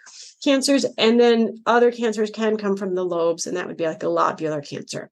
cancers. 0.44 0.84
And 0.98 1.18
then 1.18 1.62
other 1.64 1.90
cancers 1.90 2.30
can 2.30 2.58
come 2.58 2.76
from 2.76 2.94
the 2.94 3.04
lobes, 3.04 3.46
and 3.46 3.56
that 3.56 3.66
would 3.66 3.78
be 3.78 3.86
like 3.86 4.02
a 4.02 4.06
lobular 4.06 4.66
cancer. 4.66 5.10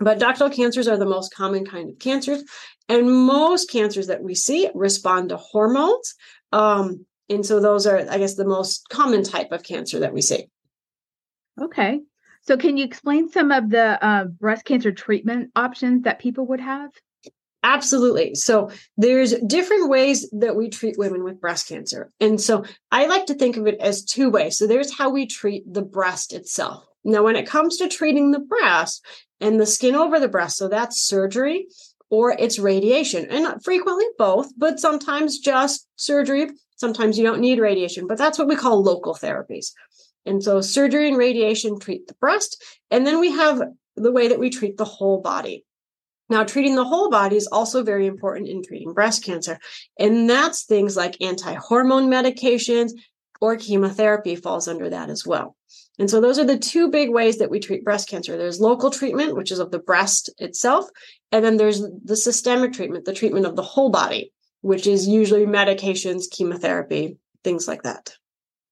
But 0.00 0.18
ductal 0.18 0.52
cancers 0.52 0.88
are 0.88 0.96
the 0.96 1.06
most 1.06 1.34
common 1.34 1.64
kind 1.64 1.90
of 1.90 1.98
cancers. 1.98 2.42
And 2.88 3.10
most 3.26 3.70
cancers 3.70 4.08
that 4.08 4.22
we 4.22 4.34
see 4.34 4.70
respond 4.74 5.28
to 5.28 5.36
hormones. 5.36 6.14
Um, 6.52 7.06
and 7.28 7.44
so 7.46 7.60
those 7.60 7.86
are, 7.86 7.98
I 8.10 8.18
guess, 8.18 8.34
the 8.34 8.44
most 8.44 8.88
common 8.88 9.22
type 9.22 9.52
of 9.52 9.62
cancer 9.62 10.00
that 10.00 10.14
we 10.14 10.22
see. 10.22 10.48
Okay. 11.60 12.00
So 12.42 12.56
can 12.56 12.76
you 12.76 12.84
explain 12.84 13.28
some 13.28 13.52
of 13.52 13.70
the 13.70 14.04
uh, 14.04 14.24
breast 14.24 14.64
cancer 14.64 14.90
treatment 14.90 15.50
options 15.54 16.04
that 16.04 16.18
people 16.18 16.46
would 16.46 16.60
have? 16.60 16.90
Absolutely. 17.62 18.34
So 18.34 18.70
there's 18.96 19.34
different 19.46 19.88
ways 19.88 20.28
that 20.30 20.54
we 20.54 20.68
treat 20.68 20.96
women 20.96 21.24
with 21.24 21.40
breast 21.40 21.68
cancer. 21.68 22.10
And 22.20 22.40
so 22.40 22.64
I 22.92 23.06
like 23.06 23.26
to 23.26 23.34
think 23.34 23.56
of 23.56 23.66
it 23.66 23.80
as 23.80 24.04
two 24.04 24.30
ways. 24.30 24.56
So 24.56 24.66
there's 24.66 24.96
how 24.96 25.10
we 25.10 25.26
treat 25.26 25.72
the 25.72 25.82
breast 25.82 26.32
itself. 26.32 26.84
Now, 27.04 27.24
when 27.24 27.36
it 27.36 27.48
comes 27.48 27.76
to 27.78 27.88
treating 27.88 28.30
the 28.30 28.38
breast 28.38 29.04
and 29.40 29.58
the 29.58 29.66
skin 29.66 29.96
over 29.96 30.20
the 30.20 30.28
breast, 30.28 30.56
so 30.56 30.68
that's 30.68 31.00
surgery 31.00 31.66
or 32.10 32.32
it's 32.32 32.58
radiation, 32.58 33.26
and 33.30 33.62
frequently 33.62 34.06
both, 34.16 34.50
but 34.56 34.80
sometimes 34.80 35.38
just 35.38 35.86
surgery. 35.96 36.50
Sometimes 36.76 37.18
you 37.18 37.24
don't 37.24 37.40
need 37.40 37.58
radiation, 37.58 38.06
but 38.06 38.16
that's 38.16 38.38
what 38.38 38.48
we 38.48 38.56
call 38.56 38.82
local 38.82 39.14
therapies. 39.14 39.72
And 40.24 40.42
so 40.42 40.60
surgery 40.60 41.08
and 41.08 41.18
radiation 41.18 41.78
treat 41.78 42.06
the 42.06 42.14
breast. 42.14 42.62
And 42.90 43.06
then 43.06 43.20
we 43.20 43.32
have 43.32 43.62
the 43.96 44.12
way 44.12 44.28
that 44.28 44.38
we 44.38 44.48
treat 44.48 44.76
the 44.76 44.84
whole 44.84 45.20
body. 45.20 45.64
Now, 46.30 46.44
treating 46.44 46.76
the 46.76 46.84
whole 46.84 47.10
body 47.10 47.36
is 47.36 47.46
also 47.46 47.82
very 47.82 48.06
important 48.06 48.48
in 48.48 48.62
treating 48.62 48.92
breast 48.92 49.24
cancer. 49.24 49.58
And 49.98 50.28
that's 50.28 50.64
things 50.64 50.96
like 50.96 51.16
anti 51.20 51.54
hormone 51.54 52.08
medications 52.08 52.92
or 53.40 53.56
chemotherapy 53.56 54.36
falls 54.36 54.68
under 54.68 54.90
that 54.90 55.10
as 55.10 55.24
well. 55.26 55.56
And 55.98 56.08
so 56.08 56.20
those 56.20 56.38
are 56.38 56.44
the 56.44 56.58
two 56.58 56.90
big 56.90 57.10
ways 57.10 57.38
that 57.38 57.50
we 57.50 57.60
treat 57.60 57.84
breast 57.84 58.08
cancer. 58.08 58.36
There's 58.36 58.60
local 58.60 58.90
treatment, 58.90 59.36
which 59.36 59.50
is 59.50 59.58
of 59.58 59.70
the 59.70 59.78
breast 59.78 60.30
itself, 60.38 60.88
and 61.32 61.44
then 61.44 61.56
there's 61.56 61.82
the 62.04 62.16
systemic 62.16 62.72
treatment, 62.72 63.04
the 63.04 63.14
treatment 63.14 63.46
of 63.46 63.56
the 63.56 63.62
whole 63.62 63.90
body, 63.90 64.32
which 64.60 64.86
is 64.86 65.08
usually 65.08 65.46
medications, 65.46 66.30
chemotherapy, 66.30 67.16
things 67.42 67.66
like 67.66 67.82
that. 67.82 68.14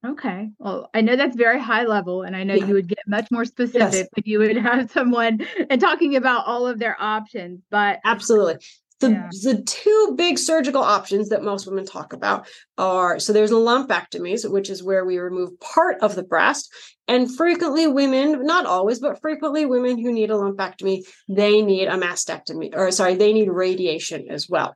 Okay. 0.06 0.50
Well, 0.58 0.88
I 0.94 1.00
know 1.00 1.16
that's 1.16 1.36
very 1.36 1.60
high 1.60 1.84
level, 1.84 2.22
and 2.22 2.36
I 2.36 2.44
know 2.44 2.54
yeah. 2.54 2.66
you 2.66 2.74
would 2.74 2.88
get 2.88 2.98
much 3.06 3.28
more 3.30 3.44
specific 3.44 3.92
yes. 3.92 4.08
when 4.14 4.22
you 4.24 4.38
would 4.38 4.56
have 4.56 4.90
someone 4.90 5.40
and 5.68 5.80
talking 5.80 6.16
about 6.16 6.46
all 6.46 6.66
of 6.66 6.78
their 6.78 6.96
options. 7.00 7.62
But 7.70 7.98
absolutely. 8.04 8.56
The, 9.00 9.10
yeah. 9.10 9.28
the 9.42 9.62
two 9.62 10.14
big 10.16 10.38
surgical 10.38 10.82
options 10.82 11.28
that 11.28 11.42
most 11.42 11.66
women 11.66 11.84
talk 11.84 12.14
about 12.14 12.46
are 12.78 13.18
so 13.18 13.32
there's 13.32 13.50
lumpectomies, 13.50 14.50
which 14.50 14.70
is 14.70 14.82
where 14.82 15.04
we 15.04 15.18
remove 15.18 15.58
part 15.60 15.98
of 16.00 16.14
the 16.14 16.22
breast. 16.22 16.72
And 17.06 17.34
frequently, 17.34 17.86
women, 17.86 18.46
not 18.46 18.64
always, 18.64 18.98
but 18.98 19.20
frequently, 19.20 19.66
women 19.66 19.98
who 19.98 20.12
need 20.12 20.30
a 20.30 20.34
lumpectomy, 20.34 21.02
they 21.28 21.60
need 21.62 21.88
a 21.88 21.98
mastectomy, 21.98 22.74
or 22.74 22.90
sorry, 22.90 23.16
they 23.16 23.32
need 23.32 23.50
radiation 23.50 24.28
as 24.30 24.48
well. 24.48 24.74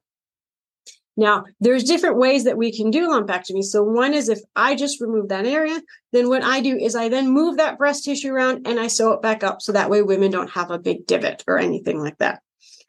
Now, 1.20 1.44
there's 1.60 1.84
different 1.84 2.16
ways 2.16 2.44
that 2.44 2.56
we 2.56 2.72
can 2.72 2.90
do 2.90 3.10
lumpectomy. 3.10 3.62
So 3.62 3.82
one 3.82 4.14
is 4.14 4.30
if 4.30 4.40
I 4.56 4.74
just 4.74 5.02
remove 5.02 5.28
that 5.28 5.44
area, 5.44 5.78
then 6.12 6.30
what 6.30 6.42
I 6.42 6.62
do 6.62 6.78
is 6.78 6.96
I 6.96 7.10
then 7.10 7.28
move 7.28 7.58
that 7.58 7.76
breast 7.76 8.06
tissue 8.06 8.32
around 8.32 8.66
and 8.66 8.80
I 8.80 8.86
sew 8.86 9.12
it 9.12 9.20
back 9.20 9.44
up 9.44 9.60
so 9.60 9.72
that 9.72 9.90
way 9.90 10.00
women 10.00 10.30
don't 10.30 10.48
have 10.52 10.70
a 10.70 10.78
big 10.78 11.06
divot 11.06 11.44
or 11.46 11.58
anything 11.58 12.00
like 12.00 12.16
that. 12.20 12.40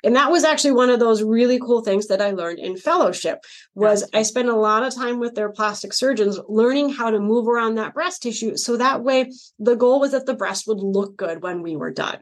And 0.02 0.16
that 0.16 0.32
was 0.32 0.46
actually 0.46 0.72
one 0.72 0.90
of 0.90 1.02
those 1.02 1.22
really 1.22 1.60
cool 1.60 1.82
things 1.82 2.08
that 2.08 2.22
I 2.22 2.32
learned 2.32 2.60
in 2.60 2.78
fellowship 2.78 3.44
was 3.76 4.10
I 4.14 4.24
spent 4.24 4.48
a 4.48 4.56
lot 4.56 4.84
of 4.84 4.96
time 4.96 5.20
with 5.20 5.36
their 5.36 5.52
plastic 5.52 5.92
surgeons 5.92 6.40
learning 6.48 6.94
how 6.94 7.12
to 7.12 7.20
move 7.20 7.50
around 7.50 7.76
that 7.76 7.94
breast 7.94 8.24
tissue 8.24 8.56
so 8.56 8.78
that 8.78 9.04
way 9.04 9.30
the 9.60 9.76
goal 9.76 10.00
was 10.00 10.12
that 10.12 10.26
the 10.26 10.36
breast 10.36 10.68
would 10.68 10.80
look 10.80 11.18
good 11.18 11.44
when 11.44 11.64
we 11.64 11.76
were 11.76 11.92
done. 11.92 12.20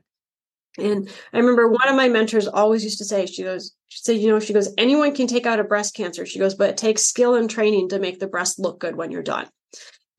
And 0.82 1.10
I 1.34 1.38
remember 1.38 1.68
one 1.68 1.88
of 1.88 1.96
my 1.96 2.08
mentors 2.08 2.48
always 2.48 2.84
used 2.84 2.98
to 3.00 3.06
say, 3.06 3.26
she 3.26 3.44
goes, 3.44 3.74
she 3.88 4.00
said, 4.02 4.18
you 4.18 4.30
know, 4.30 4.40
she 4.40 4.54
goes, 4.54 4.74
anyone 4.78 5.16
can 5.16 5.28
take 5.28 5.46
out 5.46 5.60
a 5.60 5.64
breast 5.64 5.96
cancer. 5.96 6.26
She 6.26 6.40
goes, 6.40 6.56
but 6.56 6.70
it 6.70 6.78
takes 6.78 7.08
skill 7.08 7.36
and 7.36 7.50
training 7.50 7.90
to 7.90 8.00
make 8.00 8.20
the 8.20 8.28
breast 8.28 8.60
look 8.60 8.80
good 8.80 8.96
when 8.96 9.12
you're 9.12 9.24
done. 9.24 9.48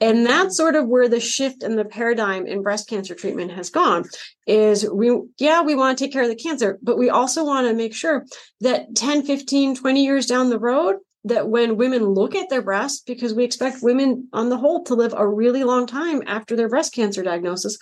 And 0.00 0.24
that's 0.24 0.56
sort 0.56 0.76
of 0.76 0.88
where 0.88 1.08
the 1.08 1.20
shift 1.20 1.62
in 1.62 1.76
the 1.76 1.84
paradigm 1.84 2.46
in 2.46 2.62
breast 2.62 2.88
cancer 2.88 3.14
treatment 3.14 3.52
has 3.52 3.68
gone 3.68 4.04
is 4.46 4.88
we, 4.88 5.14
yeah, 5.38 5.60
we 5.62 5.74
want 5.74 5.98
to 5.98 6.04
take 6.04 6.12
care 6.12 6.22
of 6.22 6.30
the 6.30 6.34
cancer, 6.34 6.78
but 6.82 6.96
we 6.96 7.10
also 7.10 7.44
want 7.44 7.66
to 7.66 7.74
make 7.74 7.94
sure 7.94 8.24
that 8.62 8.94
10, 8.94 9.26
15, 9.26 9.76
20 9.76 10.04
years 10.04 10.24
down 10.24 10.48
the 10.48 10.58
road, 10.58 10.96
that 11.24 11.48
when 11.48 11.76
women 11.76 12.04
look 12.04 12.34
at 12.34 12.48
their 12.48 12.62
breast, 12.62 13.04
because 13.06 13.34
we 13.34 13.44
expect 13.44 13.82
women 13.82 14.28
on 14.32 14.48
the 14.48 14.56
whole 14.56 14.82
to 14.84 14.94
live 14.94 15.12
a 15.14 15.28
really 15.28 15.64
long 15.64 15.86
time 15.86 16.22
after 16.26 16.56
their 16.56 16.70
breast 16.70 16.94
cancer 16.94 17.22
diagnosis, 17.22 17.78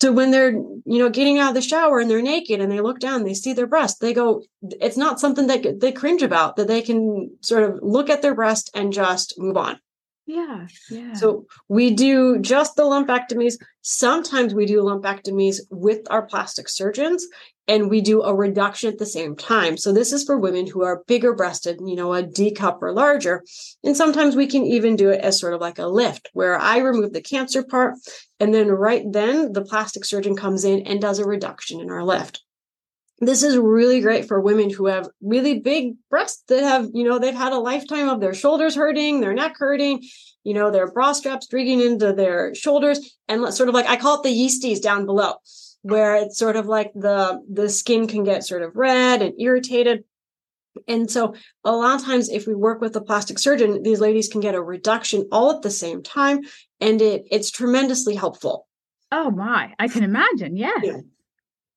so 0.00 0.12
when 0.12 0.30
they're, 0.30 0.52
you 0.52 0.98
know, 0.98 1.10
getting 1.10 1.38
out 1.38 1.50
of 1.50 1.54
the 1.54 1.62
shower 1.62 1.98
and 1.98 2.08
they're 2.08 2.22
naked 2.22 2.60
and 2.60 2.70
they 2.70 2.80
look 2.80 3.00
down, 3.00 3.24
they 3.24 3.34
see 3.34 3.52
their 3.52 3.66
breast, 3.66 4.00
they 4.00 4.14
go, 4.14 4.42
it's 4.80 4.96
not 4.96 5.18
something 5.18 5.48
that 5.48 5.80
they 5.80 5.90
cringe 5.90 6.22
about, 6.22 6.56
that 6.56 6.68
they 6.68 6.82
can 6.82 7.36
sort 7.40 7.64
of 7.64 7.80
look 7.82 8.08
at 8.08 8.22
their 8.22 8.34
breast 8.34 8.70
and 8.74 8.92
just 8.92 9.34
move 9.38 9.56
on. 9.56 9.80
Yeah. 10.28 10.66
Yeah. 10.90 11.14
So 11.14 11.46
we 11.68 11.94
do 11.94 12.38
just 12.38 12.76
the 12.76 12.82
lumpectomies. 12.82 13.54
Sometimes 13.80 14.52
we 14.52 14.66
do 14.66 14.82
lumpectomies 14.82 15.60
with 15.70 16.00
our 16.10 16.26
plastic 16.26 16.68
surgeons 16.68 17.26
and 17.66 17.88
we 17.88 18.02
do 18.02 18.20
a 18.20 18.34
reduction 18.34 18.92
at 18.92 18.98
the 18.98 19.06
same 19.06 19.34
time. 19.34 19.78
So 19.78 19.90
this 19.90 20.12
is 20.12 20.24
for 20.24 20.38
women 20.38 20.66
who 20.66 20.84
are 20.84 21.02
bigger 21.06 21.34
breasted, 21.34 21.80
you 21.82 21.96
know, 21.96 22.12
a 22.12 22.22
D 22.22 22.52
cup 22.52 22.82
or 22.82 22.92
larger. 22.92 23.42
And 23.82 23.96
sometimes 23.96 24.36
we 24.36 24.46
can 24.46 24.66
even 24.66 24.96
do 24.96 25.08
it 25.08 25.22
as 25.22 25.40
sort 25.40 25.54
of 25.54 25.62
like 25.62 25.78
a 25.78 25.86
lift 25.86 26.28
where 26.34 26.58
I 26.58 26.76
remove 26.76 27.14
the 27.14 27.22
cancer 27.22 27.64
part 27.64 27.94
and 28.38 28.52
then 28.52 28.68
right 28.68 29.04
then 29.10 29.54
the 29.54 29.64
plastic 29.64 30.04
surgeon 30.04 30.36
comes 30.36 30.62
in 30.62 30.80
and 30.82 31.00
does 31.00 31.18
a 31.18 31.24
reduction 31.24 31.80
in 31.80 31.88
our 31.88 32.04
lift 32.04 32.42
this 33.20 33.42
is 33.42 33.56
really 33.56 34.00
great 34.00 34.26
for 34.28 34.40
women 34.40 34.70
who 34.70 34.86
have 34.86 35.08
really 35.20 35.58
big 35.58 35.94
breasts 36.08 36.44
that 36.48 36.62
have, 36.62 36.88
you 36.94 37.04
know, 37.04 37.18
they've 37.18 37.34
had 37.34 37.52
a 37.52 37.58
lifetime 37.58 38.08
of 38.08 38.20
their 38.20 38.34
shoulders 38.34 38.76
hurting, 38.76 39.20
their 39.20 39.34
neck 39.34 39.56
hurting, 39.58 40.04
you 40.44 40.54
know, 40.54 40.70
their 40.70 40.90
bra 40.90 41.12
straps 41.12 41.46
digging 41.48 41.80
into 41.80 42.12
their 42.12 42.54
shoulders, 42.54 43.18
and 43.28 43.52
sort 43.52 43.68
of 43.68 43.74
like 43.74 43.86
I 43.86 43.96
call 43.96 44.16
it 44.16 44.22
the 44.22 44.30
yeasties 44.30 44.80
down 44.80 45.04
below, 45.04 45.34
where 45.82 46.16
it's 46.16 46.38
sort 46.38 46.56
of 46.56 46.66
like 46.66 46.92
the 46.94 47.42
the 47.52 47.68
skin 47.68 48.06
can 48.06 48.22
get 48.22 48.44
sort 48.44 48.62
of 48.62 48.76
red 48.76 49.20
and 49.20 49.34
irritated. 49.40 50.04
And 50.86 51.10
so 51.10 51.34
a 51.64 51.72
lot 51.72 51.96
of 51.96 52.06
times 52.06 52.28
if 52.28 52.46
we 52.46 52.54
work 52.54 52.80
with 52.80 52.94
a 52.94 53.00
plastic 53.00 53.40
surgeon, 53.40 53.82
these 53.82 54.00
ladies 54.00 54.28
can 54.28 54.40
get 54.40 54.54
a 54.54 54.62
reduction 54.62 55.26
all 55.32 55.50
at 55.50 55.62
the 55.62 55.70
same 55.70 56.04
time. 56.04 56.42
And 56.80 57.02
it 57.02 57.24
it's 57.32 57.50
tremendously 57.50 58.14
helpful. 58.14 58.68
Oh 59.10 59.32
my, 59.32 59.74
I 59.80 59.88
can 59.88 60.04
imagine. 60.04 60.56
Yes. 60.56 60.80
Yeah. 60.84 61.00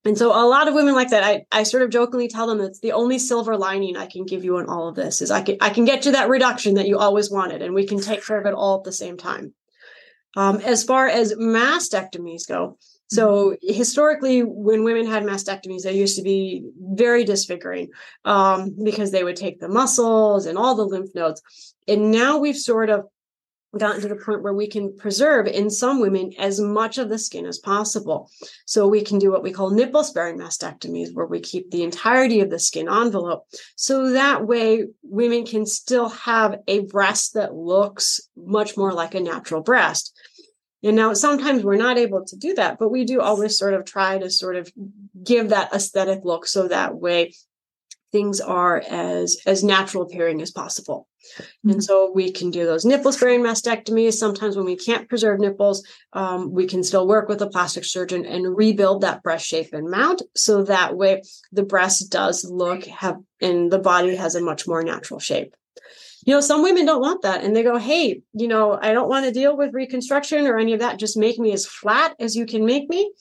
And 0.04 0.18
so 0.18 0.30
a 0.30 0.48
lot 0.48 0.68
of 0.68 0.74
women 0.74 0.96
like 0.96 1.10
that, 1.10 1.24
I, 1.24 1.46
I 1.52 1.64
sort 1.64 1.84
of 1.84 1.92
jokingly 1.92 2.28
tell 2.28 2.48
them 2.48 2.58
that's 2.58 2.80
the 2.80 2.94
only 2.94 3.20
silver 3.20 3.56
lining 3.56 3.96
I 3.96 4.08
can 4.08 4.26
give 4.26 4.44
you 4.44 4.58
in 4.58 4.66
all 4.66 4.88
of 4.88 4.96
this 4.96 5.22
is 5.22 5.30
I 5.30 5.42
can 5.42 5.58
I 5.62 5.70
can 5.70 5.86
get 5.86 6.06
you 6.06 6.12
that 6.14 6.30
reduction 6.30 6.74
that 6.76 6.88
you 6.88 6.98
always 6.98 7.30
wanted, 7.30 7.62
and 7.62 7.76
we 7.76 7.86
can 7.86 8.00
take 8.00 8.26
care 8.26 8.40
of 8.40 8.48
it 8.48 8.54
all 8.54 8.80
at 8.80 8.84
the 8.84 8.92
same 8.92 9.18
time. 9.18 9.54
Um, 10.36 10.58
as 10.58 10.84
far 10.84 11.08
as 11.08 11.36
mastectomies 11.36 12.48
go, 12.48 12.78
so 13.12 13.58
historically, 13.62 14.42
when 14.42 14.86
women 14.86 15.06
had 15.06 15.24
mastectomies, 15.24 15.84
they 15.84 15.98
used 15.98 16.16
to 16.16 16.24
be 16.24 16.64
very 16.80 17.26
disfiguring 17.26 17.90
um, 18.24 18.74
because 18.82 19.12
they 19.12 19.26
would 19.26 19.36
take 19.36 19.60
the 19.60 19.68
muscles 19.68 20.46
and 20.46 20.58
all 20.58 20.76
the 20.76 20.86
lymph 20.86 21.14
nodes. 21.14 21.42
And 21.90 22.12
now 22.12 22.38
we've 22.38 22.56
sort 22.56 22.90
of 22.90 23.08
gotten 23.78 24.02
to 24.02 24.08
the 24.10 24.16
point 24.16 24.44
where 24.44 24.54
we 24.54 24.68
can 24.68 24.96
preserve 24.98 25.48
in 25.48 25.70
some 25.70 26.02
women 26.02 26.34
as 26.38 26.60
much 26.60 26.98
of 26.98 27.10
the 27.10 27.18
skin 27.18 27.46
as 27.46 27.58
possible. 27.58 28.30
So 28.66 28.88
we 28.88 29.02
can 29.02 29.18
do 29.18 29.32
what 29.32 29.44
we 29.44 29.52
call 29.52 29.70
nipple 29.70 30.04
sparing 30.04 30.38
mastectomies, 30.38 31.14
where 31.14 31.26
we 31.26 31.40
keep 31.40 31.72
the 31.72 31.84
entirety 31.84 32.42
of 32.42 32.50
the 32.50 32.60
skin 32.60 32.90
envelope. 32.90 33.48
So 33.76 34.12
that 34.12 34.46
way 34.46 34.88
women 35.04 35.46
can 35.46 35.66
still 35.66 36.10
have 36.10 36.60
a 36.68 36.82
breast 36.82 37.36
that 37.36 37.54
looks 37.54 38.20
much 38.36 38.76
more 38.76 38.92
like 38.92 39.16
a 39.16 39.22
natural 39.22 39.62
breast. 39.62 40.18
And 40.84 40.96
now 40.96 41.14
sometimes 41.14 41.64
we're 41.64 41.76
not 41.76 41.98
able 41.98 42.26
to 42.26 42.36
do 42.36 42.56
that, 42.56 42.80
but 42.80 42.90
we 42.90 43.06
do 43.06 43.22
always 43.22 43.58
sort 43.58 43.76
of 43.76 43.86
try 43.86 44.18
to 44.18 44.30
sort 44.30 44.56
of 44.56 44.72
give 45.24 45.50
that 45.50 45.74
aesthetic 45.74 46.22
look 46.24 46.48
so 46.48 46.68
that 46.68 46.96
way 46.96 47.34
things 48.12 48.42
are 48.42 48.84
as 48.90 49.38
as 49.46 49.64
natural 49.64 50.04
appearing 50.04 50.42
as 50.42 50.52
possible. 50.52 51.08
Mm-hmm. 51.38 51.70
And 51.72 51.84
so 51.84 52.12
we 52.14 52.32
can 52.32 52.52
do 52.52 52.66
those 52.66 52.86
nipple 52.86 53.12
sparing 53.12 53.42
mastectomies. 53.42 54.14
Sometimes 54.14 54.56
when 54.56 54.66
we 54.66 54.76
can't 54.76 55.10
preserve 55.10 55.40
nipples, 55.40 55.86
um, 56.14 56.52
we 56.52 56.68
can 56.68 56.84
still 56.84 57.08
work 57.08 57.30
with 57.30 57.42
a 57.42 57.50
plastic 57.50 57.86
surgeon 57.86 58.26
and 58.26 58.56
rebuild 58.56 59.02
that 59.02 59.24
breast 59.24 59.46
shape 59.46 59.74
and 59.74 59.90
mount. 59.90 60.22
So 60.36 60.64
that 60.64 60.96
way 60.96 61.22
the 61.52 61.64
breast 61.64 62.12
does 62.12 62.46
look 62.46 62.86
have 62.86 63.18
and 63.42 63.72
the 63.72 63.80
body 63.80 64.16
has 64.16 64.36
a 64.36 64.42
much 64.42 64.68
more 64.68 64.84
natural 64.84 65.20
shape. 65.20 65.56
You 66.26 66.36
know, 66.36 66.42
some 66.42 66.62
women 66.62 66.86
don't 66.86 67.02
want 67.02 67.24
that 67.24 67.44
and 67.44 67.56
they 67.56 67.64
go, 67.64 67.78
Hey, 67.78 68.22
you 68.34 68.48
know, 68.48 68.78
I 68.80 68.94
don't 68.94 69.10
want 69.10 69.26
to 69.26 69.32
deal 69.32 69.58
with 69.58 69.74
reconstruction 69.74 70.46
or 70.46 70.58
any 70.58 70.74
of 70.74 70.80
that. 70.80 71.00
Just 71.00 71.18
make 71.18 71.40
me 71.40 71.52
as 71.52 71.66
flat 71.66 72.16
as 72.20 72.36
you 72.36 72.46
can 72.46 72.66
make 72.66 72.90
me. 72.90 73.12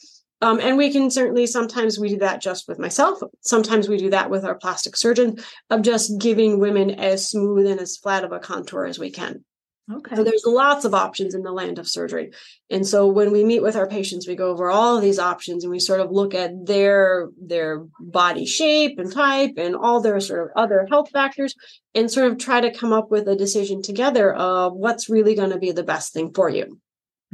Um, 0.42 0.59
and 0.61 0.76
we 0.76 0.90
can 0.90 1.11
certainly 1.11 1.46
sometimes 1.46 1.98
we 1.98 2.09
do 2.11 2.18
that 2.18 2.40
just 2.40 2.66
with 2.66 2.79
myself. 2.79 3.20
Sometimes 3.42 3.88
we 3.88 3.98
do 3.98 4.11
that 4.11 4.31
with 4.31 4.44
our 4.44 4.55
plastic 4.55 4.96
surgeon 4.96 5.38
of 5.68 5.83
just 5.83 6.18
giving 6.18 6.59
women 6.59 6.90
as 6.90 7.29
smooth 7.29 7.66
and 7.66 7.81
as 7.81 7.96
flat 7.98 8.24
of 8.24 8.33
a 8.33 8.38
contour 8.38 8.87
as 8.87 8.98
we 8.98 9.11
can. 9.11 9.44
Okay. 9.92 10.14
So 10.14 10.22
there's 10.22 10.44
lots 10.46 10.85
of 10.85 10.94
options 10.94 11.35
in 11.35 11.42
the 11.42 11.53
land 11.53 11.79
of 11.79 11.88
surgery. 11.88 12.31
And 12.70 12.87
so 12.87 13.09
when 13.09 13.33
we 13.33 13.44
meet 13.44 13.62
with 13.62 13.74
our 13.74 13.88
patients, 13.88 14.29
we 14.29 14.37
go 14.37 14.50
over 14.50 14.70
all 14.70 14.96
of 14.96 15.03
these 15.03 15.18
options 15.18 15.64
and 15.64 15.70
we 15.70 15.81
sort 15.81 16.00
of 16.00 16.12
look 16.12 16.33
at 16.33 16.53
their 16.64 17.29
their 17.40 17.87
body 17.98 18.46
shape 18.46 18.98
and 18.98 19.12
type 19.12 19.55
and 19.57 19.74
all 19.74 20.00
their 20.00 20.20
sort 20.20 20.44
of 20.44 20.48
other 20.55 20.87
health 20.88 21.11
factors 21.11 21.55
and 21.94 22.11
sort 22.11 22.31
of 22.31 22.38
try 22.38 22.61
to 22.61 22.72
come 22.72 22.92
up 22.92 23.11
with 23.11 23.26
a 23.26 23.37
decision 23.37 23.83
together 23.83 24.33
of 24.33 24.74
what's 24.74 25.11
really 25.11 25.35
going 25.35 25.50
to 25.50 25.59
be 25.59 25.72
the 25.72 25.83
best 25.83 26.12
thing 26.12 26.33
for 26.33 26.48
you. 26.48 26.79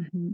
Mm-hmm. 0.00 0.30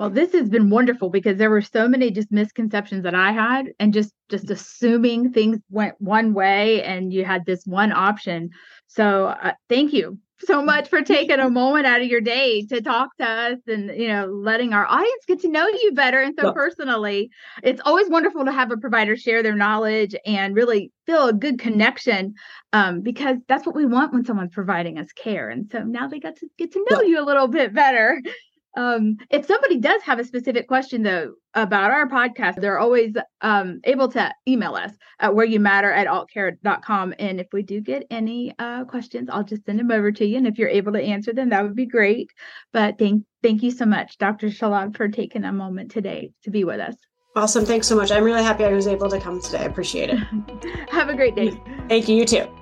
Well, 0.00 0.08
this 0.08 0.32
has 0.32 0.48
been 0.48 0.70
wonderful 0.70 1.10
because 1.10 1.36
there 1.36 1.50
were 1.50 1.60
so 1.60 1.86
many 1.86 2.10
just 2.10 2.32
misconceptions 2.32 3.02
that 3.02 3.14
I 3.14 3.32
had 3.32 3.74
and 3.78 3.92
just 3.92 4.14
just 4.30 4.48
assuming 4.48 5.30
things 5.30 5.58
went 5.68 5.94
one 5.98 6.32
way 6.32 6.82
and 6.82 7.12
you 7.12 7.22
had 7.26 7.44
this 7.44 7.66
one 7.66 7.92
option. 7.92 8.48
So, 8.86 9.26
uh, 9.26 9.52
thank 9.68 9.92
you 9.92 10.18
so 10.38 10.62
much 10.62 10.88
for 10.88 11.02
taking 11.02 11.38
a 11.38 11.50
moment 11.50 11.84
out 11.84 12.00
of 12.00 12.06
your 12.06 12.22
day 12.22 12.64
to 12.68 12.80
talk 12.80 13.14
to 13.18 13.26
us 13.26 13.58
and 13.66 13.90
you 13.94 14.08
know 14.08 14.24
letting 14.24 14.72
our 14.72 14.86
audience 14.86 15.22
get 15.28 15.40
to 15.40 15.48
know 15.48 15.68
you 15.68 15.92
better 15.92 16.22
and 16.22 16.34
so 16.40 16.50
personally. 16.54 17.28
It's 17.62 17.82
always 17.84 18.08
wonderful 18.08 18.46
to 18.46 18.52
have 18.52 18.70
a 18.70 18.78
provider 18.78 19.18
share 19.18 19.42
their 19.42 19.54
knowledge 19.54 20.16
and 20.24 20.56
really 20.56 20.92
feel 21.04 21.28
a 21.28 21.34
good 21.34 21.58
connection 21.58 22.36
um, 22.72 23.02
because 23.02 23.36
that's 23.48 23.66
what 23.66 23.76
we 23.76 23.84
want 23.84 24.14
when 24.14 24.24
someone's 24.24 24.54
providing 24.54 24.98
us 24.98 25.12
care. 25.12 25.50
And 25.50 25.68
so 25.70 25.82
now 25.82 26.08
they 26.08 26.20
got 26.20 26.36
to 26.36 26.46
get 26.56 26.72
to 26.72 26.86
know 26.88 27.02
you 27.02 27.20
a 27.20 27.26
little 27.26 27.48
bit 27.48 27.74
better 27.74 28.22
um, 28.76 29.16
if 29.30 29.46
somebody 29.46 29.78
does 29.78 30.02
have 30.02 30.18
a 30.18 30.24
specific 30.24 30.68
question 30.68 31.02
though 31.02 31.34
about 31.54 31.90
our 31.90 32.08
podcast, 32.08 32.60
they're 32.60 32.78
always 32.78 33.14
um, 33.40 33.80
able 33.84 34.08
to 34.08 34.32
email 34.46 34.74
us 34.74 34.92
at 35.18 35.34
where 35.34 35.46
you 35.46 35.58
matter 35.58 35.90
at 35.92 36.06
aultcare.com. 36.06 37.14
And 37.18 37.40
if 37.40 37.48
we 37.52 37.62
do 37.62 37.80
get 37.80 38.06
any 38.10 38.54
uh, 38.58 38.84
questions, 38.84 39.28
I'll 39.30 39.44
just 39.44 39.64
send 39.64 39.78
them 39.78 39.90
over 39.90 40.12
to 40.12 40.24
you. 40.24 40.36
And 40.36 40.46
if 40.46 40.58
you're 40.58 40.68
able 40.68 40.92
to 40.92 41.02
answer 41.02 41.32
them, 41.32 41.48
that 41.50 41.62
would 41.62 41.76
be 41.76 41.86
great. 41.86 42.30
But 42.72 42.98
thank 42.98 43.24
thank 43.42 43.62
you 43.62 43.70
so 43.70 43.86
much, 43.86 44.18
Dr. 44.18 44.48
Shilad, 44.48 44.96
for 44.96 45.08
taking 45.08 45.44
a 45.44 45.52
moment 45.52 45.90
today 45.90 46.32
to 46.44 46.50
be 46.50 46.64
with 46.64 46.80
us. 46.80 46.96
Awesome. 47.36 47.64
Thanks 47.64 47.86
so 47.86 47.96
much. 47.96 48.10
I'm 48.10 48.24
really 48.24 48.42
happy 48.42 48.64
I 48.64 48.72
was 48.72 48.88
able 48.88 49.08
to 49.08 49.20
come 49.20 49.40
today. 49.40 49.58
I 49.58 49.64
appreciate 49.64 50.10
it. 50.10 50.18
have 50.90 51.08
a 51.08 51.14
great 51.14 51.36
day. 51.36 51.52
Thank 51.88 52.08
you. 52.08 52.16
You 52.16 52.24
too. 52.24 52.59